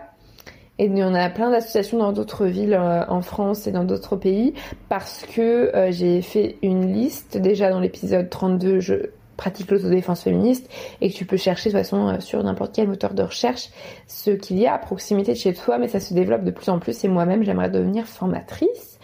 [0.79, 3.83] Et il y en a plein d'associations dans d'autres villes euh, en France et dans
[3.83, 4.55] d'autres pays
[4.89, 8.95] parce que euh, j'ai fait une liste déjà dans l'épisode 32 je
[9.37, 10.67] pratique l'autodéfense féministe
[10.99, 13.69] et que tu peux chercher de toute façon euh, sur n'importe quel moteur de recherche
[14.07, 16.69] ce qu'il y a à proximité de chez toi mais ça se développe de plus
[16.69, 18.97] en plus et moi-même j'aimerais devenir formatrice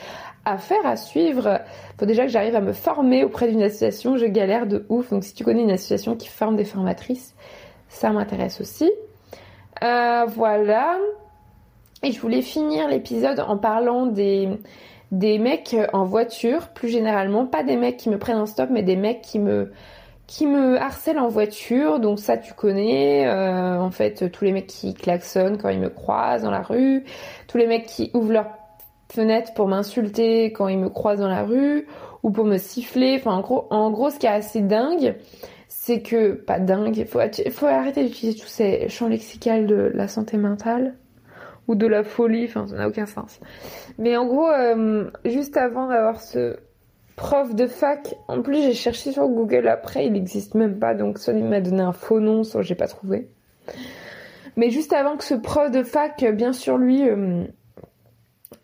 [0.46, 1.60] à faire à suivre.
[2.00, 5.24] Faut déjà que j'arrive à me former auprès d'une association je galère de ouf donc
[5.24, 7.36] si tu connais une association qui forme des formatrices
[7.90, 8.92] ça m'intéresse aussi.
[9.82, 10.98] Voilà
[12.04, 14.50] et je voulais finir l'épisode en parlant des,
[15.12, 18.84] des mecs en voiture, plus généralement, pas des mecs qui me prennent en stop, mais
[18.84, 19.72] des mecs qui me
[20.28, 24.68] qui me harcèlent en voiture, donc ça tu connais, euh, en fait tous les mecs
[24.68, 27.04] qui klaxonnent quand ils me croisent dans la rue,
[27.48, 28.46] tous les mecs qui ouvrent leur
[29.12, 31.88] fenêtre pour m'insulter quand ils me croisent dans la rue,
[32.22, 35.16] ou pour me siffler, enfin en gros, en gros ce qui est assez dingue,
[35.68, 37.20] c'est que, pas dingue, il faut,
[37.50, 40.94] faut arrêter d'utiliser tous ces champs lexicaux de la santé mentale,
[41.70, 43.40] ou de la folie, enfin ça n'a aucun sens.
[44.00, 46.58] Mais en gros, euh, juste avant d'avoir ce
[47.16, 51.20] prof de fac, en plus j'ai cherché sur Google après, il n'existe même pas, donc
[51.20, 53.30] soit il m'a donné un faux nom, soit j'ai pas trouvé.
[54.58, 57.46] Mais juste avant que ce prof de fac, bien sûr lui, euh,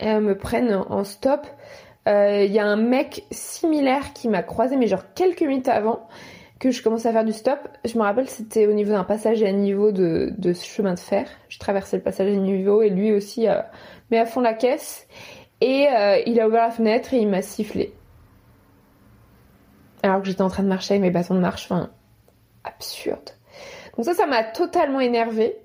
[0.01, 1.45] me prenne en stop,
[2.07, 6.07] euh, il y a un mec similaire qui m'a croisé, mais genre quelques minutes avant,
[6.59, 7.59] que je commençais à faire du stop.
[7.83, 11.27] Je me rappelle, c'était au niveau d'un passage à niveau de, de chemin de fer.
[11.49, 13.61] Je traversais le passage à niveau et lui aussi euh,
[14.11, 15.07] met à fond la caisse.
[15.61, 17.93] Et euh, il a ouvert la fenêtre et il m'a sifflé.
[20.03, 21.65] Alors que j'étais en train de marcher avec mes bâtons de marche.
[21.65, 21.89] Enfin,
[22.63, 23.31] absurde.
[23.95, 25.57] Donc ça, ça m'a totalement énervé.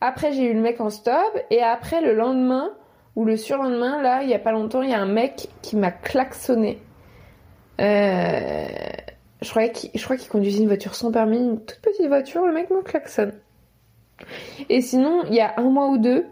[0.00, 1.38] Après, j'ai eu le mec en stop.
[1.50, 2.70] Et après, le lendemain,
[3.16, 5.76] ou le surlendemain, là, il y a pas longtemps, il y a un mec qui
[5.76, 6.78] m'a klaxonné.
[7.80, 8.93] Euh
[9.44, 12.82] je crois qu'il conduisait une voiture sans permis, une toute petite voiture, le mec me
[12.82, 13.32] klaxonne.
[14.68, 16.26] Et sinon, il y a un mois ou deux,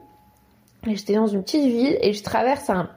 [0.87, 2.89] j'étais dans une petite ville et je traverse un,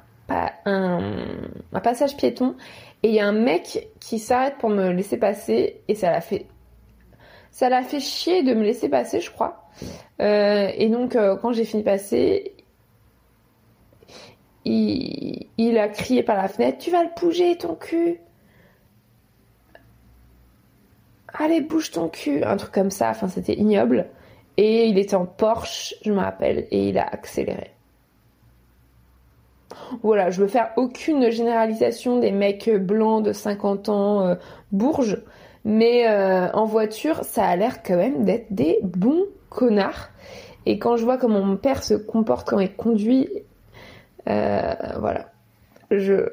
[1.83, 2.55] passage piéton
[3.03, 6.21] et il y a un mec qui s'arrête pour me laisser passer et ça l'a
[6.21, 6.47] fait
[7.51, 9.69] ça l'a fait chier de me laisser passer, je crois.
[10.19, 12.53] Euh, et donc, euh, quand j'ai fini de passer,
[14.65, 18.19] il, il, a crié par la fenêtre Tu vas le bouger, ton cul
[21.39, 24.07] allez bouge ton cul, un truc comme ça, enfin c'était ignoble.
[24.57, 27.71] Et il était en Porsche, je me rappelle, et il a accéléré.
[30.01, 34.35] Voilà, je veux faire aucune généralisation des mecs blancs de 50 ans euh,
[34.71, 35.21] bourges,
[35.65, 40.09] mais euh, en voiture, ça a l'air quand même d'être des bons connards.
[40.65, 43.29] Et quand je vois comment mon père se comporte quand il conduit,
[44.29, 45.31] euh, voilà,
[45.91, 46.29] je,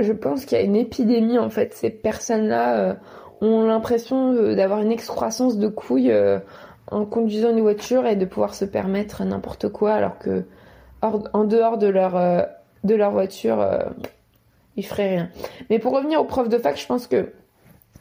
[0.00, 1.72] je pense qu'il y a une épidémie en fait.
[1.74, 2.98] Ces personnes-là
[3.40, 6.38] ont l'impression d'avoir une excroissance de couilles euh,
[6.90, 10.44] en conduisant une voiture et de pouvoir se permettre n'importe quoi alors que
[11.02, 12.42] en dehors de leur, euh,
[12.84, 13.78] de leur voiture, euh,
[14.76, 15.28] ils feraient rien.
[15.70, 17.32] Mais pour revenir au prof de fac, je pense que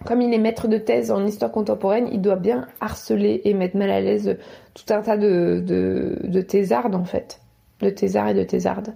[0.05, 3.77] comme il est maître de thèse en histoire contemporaine, il doit bien harceler et mettre
[3.77, 4.37] mal à l'aise
[4.73, 7.41] tout un tas de, de, de thésardes en fait.
[7.81, 8.93] De thésards et de thésardes.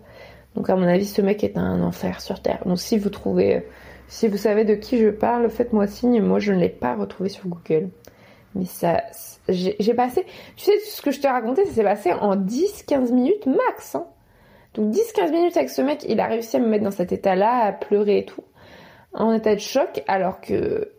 [0.55, 2.63] Donc à mon avis, ce mec est un enfer sur Terre.
[2.65, 3.65] Donc si vous trouvez
[4.09, 6.19] si vous savez de qui je parle, faites-moi signe.
[6.19, 7.89] Moi, je ne l'ai pas retrouvé sur Google.
[8.55, 9.03] Mais ça,
[9.47, 13.45] j'ai passé, tu sais, ce que je te racontais, ça s'est passé en 10-15 minutes
[13.45, 13.93] max.
[13.93, 14.07] Hein.
[14.73, 17.65] Donc 10-15 minutes avec ce mec, il a réussi à me mettre dans cet état-là,
[17.65, 18.43] à pleurer et tout,
[19.13, 20.91] en état de choc, alors que,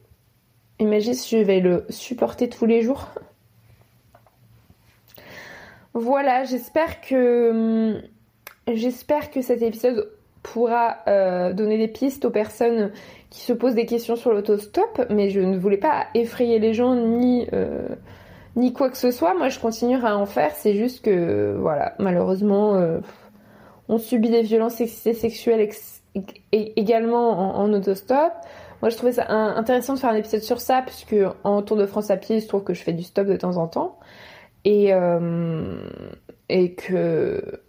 [0.79, 3.09] imagine si je vais le supporter tous les jours.
[5.95, 8.01] Voilà, j'espère que,
[8.73, 10.13] j'espère que cet épisode
[10.43, 12.91] pourra euh, donner des pistes aux personnes
[13.29, 16.95] qui se posent des questions sur l'autostop, mais je ne voulais pas effrayer les gens
[16.95, 17.89] ni euh,
[18.57, 19.35] ni quoi que ce soit.
[19.35, 20.53] Moi, je continuerai à en faire.
[20.55, 22.99] C'est juste que voilà, malheureusement, euh,
[23.89, 25.69] on subit des violences sexuelles
[26.53, 28.33] également en, autostop.
[28.83, 31.15] Moi, je trouvais ça intéressant de faire un épisode sur ça, puisque
[31.45, 33.57] en Tour de France à pied, je trouve que je fais du stop de temps
[33.57, 33.99] en temps.
[34.65, 34.93] Et,
[36.49, 37.61] et que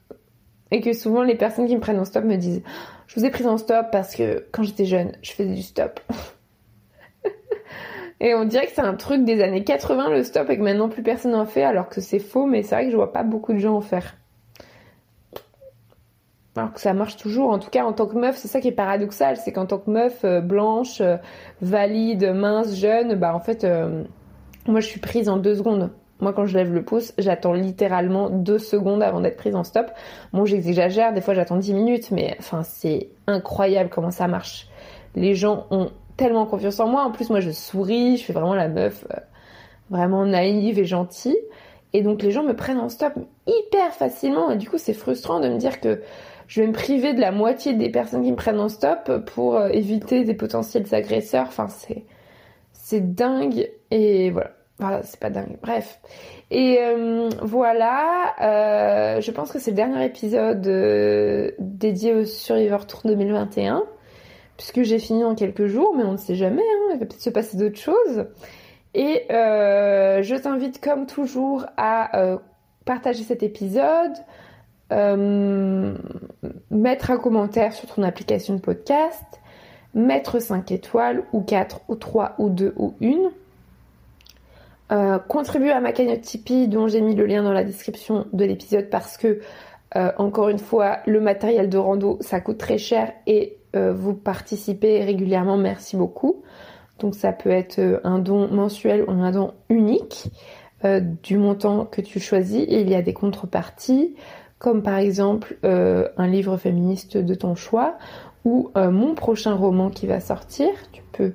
[0.71, 2.63] et que souvent les personnes qui me prennent en stop me disent
[3.07, 5.99] Je vous ai pris en stop parce que quand j'étais jeune, je faisais du stop.
[8.19, 10.89] et on dirait que c'est un truc des années 80 le stop et que maintenant
[10.89, 13.23] plus personne en fait alors que c'est faux, mais c'est vrai que je vois pas
[13.23, 14.15] beaucoup de gens en faire.
[16.55, 17.49] Alors que ça marche toujours.
[17.49, 19.77] En tout cas, en tant que meuf, c'est ça qui est paradoxal, c'est qu'en tant
[19.77, 21.17] que meuf euh, blanche, euh,
[21.61, 24.03] valide, mince, jeune, bah en fait, euh,
[24.67, 25.91] moi je suis prise en deux secondes.
[26.21, 29.91] Moi, quand je lève le pouce, j'attends littéralement deux secondes avant d'être prise en stop.
[30.33, 34.67] Bon, j'exagère, des fois j'attends dix minutes, mais enfin, c'est incroyable comment ça marche.
[35.15, 37.03] Les gens ont tellement confiance en moi.
[37.03, 39.17] En plus, moi, je souris, je fais vraiment la meuf euh,
[39.89, 41.37] vraiment naïve et gentille.
[41.93, 43.13] Et donc, les gens me prennent en stop
[43.47, 44.51] hyper facilement.
[44.51, 46.01] Et du coup, c'est frustrant de me dire que
[46.47, 49.55] je vais me priver de la moitié des personnes qui me prennent en stop pour
[49.55, 51.47] euh, éviter des potentiels agresseurs.
[51.47, 52.05] Enfin, c'est,
[52.71, 53.69] c'est dingue.
[53.89, 54.51] Et voilà.
[54.81, 55.57] Voilà, c'est pas dingue.
[55.61, 55.99] Bref.
[56.49, 62.87] Et euh, voilà, euh, je pense que c'est le dernier épisode euh, dédié au Survivor
[62.87, 63.83] Tour 2021,
[64.57, 67.21] puisque j'ai fini en quelques jours, mais on ne sait jamais, hein, il va peut-être
[67.21, 68.25] se passer d'autres choses.
[68.95, 72.39] Et je t'invite comme toujours à
[72.83, 74.13] partager cet épisode,
[76.71, 79.23] mettre un commentaire sur ton application de podcast,
[79.93, 83.31] mettre 5 étoiles, ou 4, ou 3, ou 2, ou 1
[84.91, 88.43] euh, contribuer à ma cagnotte Tipeee dont j'ai mis le lien dans la description de
[88.43, 89.39] l'épisode parce que
[89.95, 94.13] euh, encore une fois le matériel de rando ça coûte très cher et euh, vous
[94.13, 96.43] participez régulièrement merci beaucoup.
[96.99, 100.29] Donc ça peut être un don mensuel ou un don unique
[101.23, 102.63] du montant que tu choisis.
[102.67, 104.15] Et il y a des contreparties
[104.59, 107.97] comme par exemple un livre féministe de ton choix
[108.45, 110.69] ou mon prochain roman qui va sortir.
[110.91, 111.33] Tu peux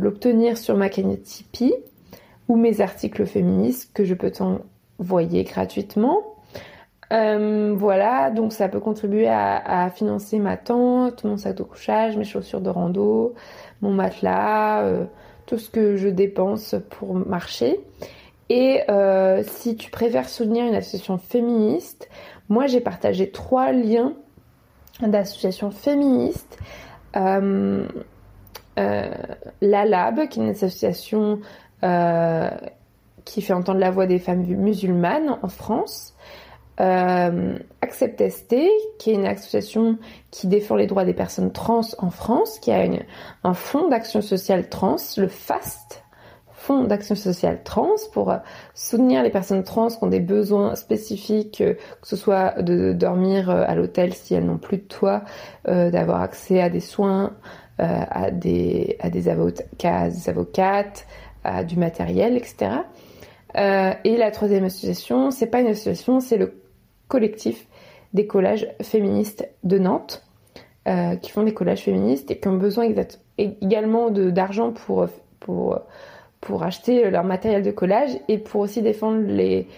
[0.00, 1.74] l'obtenir sur ma cagnotte Tipeee
[2.48, 6.34] ou mes articles féministes que je peux t'envoyer gratuitement.
[7.12, 12.24] Euh, voilà, donc ça peut contribuer à, financer ma tente, mon sac de couchage, mes
[12.24, 13.34] chaussures de rando,
[13.82, 15.04] mon matelas, euh,
[15.46, 17.80] tout ce que je dépense pour marcher.
[18.48, 22.08] Et euh, si tu préfères soutenir une association féministe,
[22.48, 24.14] moi j'ai partagé trois liens
[25.00, 26.58] d'associations féministes.
[27.14, 27.84] la
[29.60, 31.40] Lab, qui est une association
[31.82, 32.50] euh,
[33.24, 36.14] qui fait entendre la voix des femmes musulmanes en France.
[36.80, 38.56] Euh, Accept ST,
[38.98, 39.98] qui est une association
[40.30, 42.84] qui défend les droits des personnes trans en France, qui a
[43.44, 46.00] un fonds d'action sociale trans, le FAST,
[46.56, 48.38] Fonds d'action sociale trans, pour euh,
[48.74, 53.50] soutenir les personnes trans qui ont des besoins spécifiques, euh, que ce soit de dormir
[53.50, 55.22] à l'hôtel si elles n'ont plus de toit,
[55.66, 57.32] d'avoir accès à des soins,
[57.78, 61.06] à des, à avocats, des avocates,
[61.66, 62.70] du matériel, etc.
[63.56, 66.54] Euh, et la troisième association, c'est pas une association, c'est le
[67.08, 67.66] collectif
[68.12, 70.24] des collages féministes de Nantes,
[70.88, 72.88] euh, qui font des collages féministes et qui ont besoin
[73.38, 75.06] également d'argent pour,
[75.40, 75.80] pour,
[76.40, 79.68] pour acheter leur matériel de collage et pour aussi défendre les,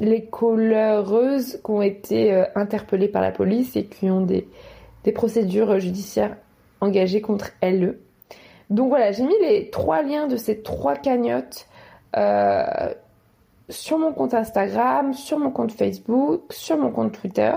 [0.00, 4.48] les qui ont été euh, interpellées par la police et qui ont des,
[5.04, 6.36] des procédures judiciaires
[6.80, 7.98] engagées contre elles.
[8.70, 11.66] Donc voilà, j'ai mis les trois liens de ces trois cagnottes
[12.16, 12.92] euh,
[13.68, 17.52] sur mon compte Instagram, sur mon compte Facebook, sur mon compte Twitter.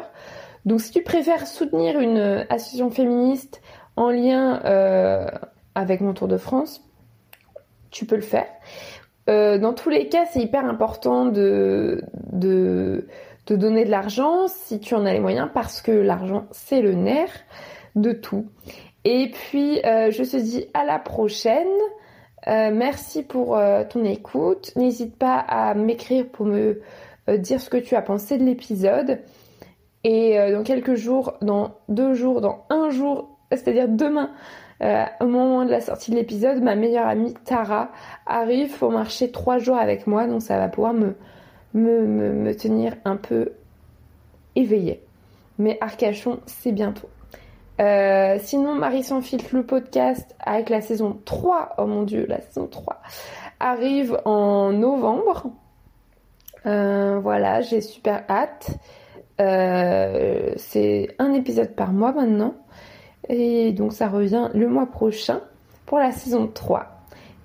[0.66, 3.62] Donc si tu préfères soutenir une association féministe
[3.96, 5.28] en lien euh,
[5.76, 6.82] avec mon Tour de France,
[7.90, 8.48] tu peux le faire.
[9.30, 13.08] Euh, dans tous les cas, c'est hyper important de, de,
[13.48, 16.94] de donner de l'argent si tu en as les moyens parce que l'argent c'est le
[16.94, 17.32] nerf
[17.96, 18.48] de tout.
[19.04, 21.68] Et puis, euh, je te dis à la prochaine.
[22.48, 24.72] Euh, merci pour euh, ton écoute.
[24.76, 26.82] N'hésite pas à m'écrire pour me
[27.28, 29.20] dire ce que tu as pensé de l'épisode.
[30.04, 34.32] Et dans quelques jours, dans deux jours, dans un jour, c'est-à-dire demain,
[35.20, 37.92] au moment de la sortie de l'épisode, ma meilleure amie Tara
[38.26, 40.26] arrive pour marcher trois jours avec moi.
[40.26, 41.16] Donc ça va pouvoir me,
[41.76, 43.52] me, me, me tenir un peu
[44.56, 45.04] éveillée.
[45.60, 47.10] Mais Arcachon, c'est bientôt.
[47.82, 49.22] Euh, sinon, Marie sans
[49.52, 53.02] le podcast avec la saison 3, oh mon dieu, la saison 3,
[53.60, 55.48] arrive en novembre.
[56.68, 58.78] Euh, voilà, j'ai super hâte.
[59.40, 62.54] Euh, c'est un épisode par mois maintenant.
[63.30, 65.42] Et donc ça revient le mois prochain
[65.88, 66.86] pour la saison 3.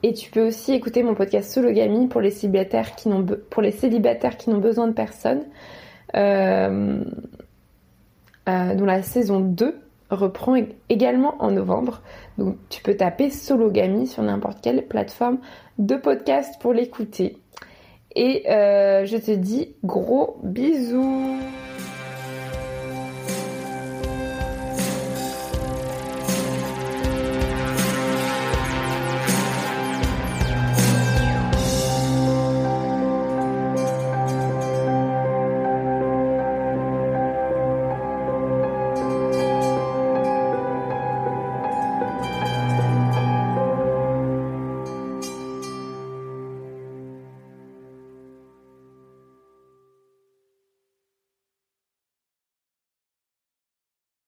[0.03, 3.73] Et tu peux aussi écouter mon podcast Sologamy pour les célibataires qui n'ont, pour les
[3.73, 5.45] célibataires qui n'ont besoin de personne.
[6.13, 7.07] Dont
[8.85, 10.57] la saison 2 reprend
[10.89, 12.03] également en novembre.
[12.39, 15.39] Donc tu peux taper Sologamy sur n'importe quelle plateforme
[15.79, 17.39] de podcast pour l'écouter.
[18.15, 21.39] Et euh, je te dis gros bisous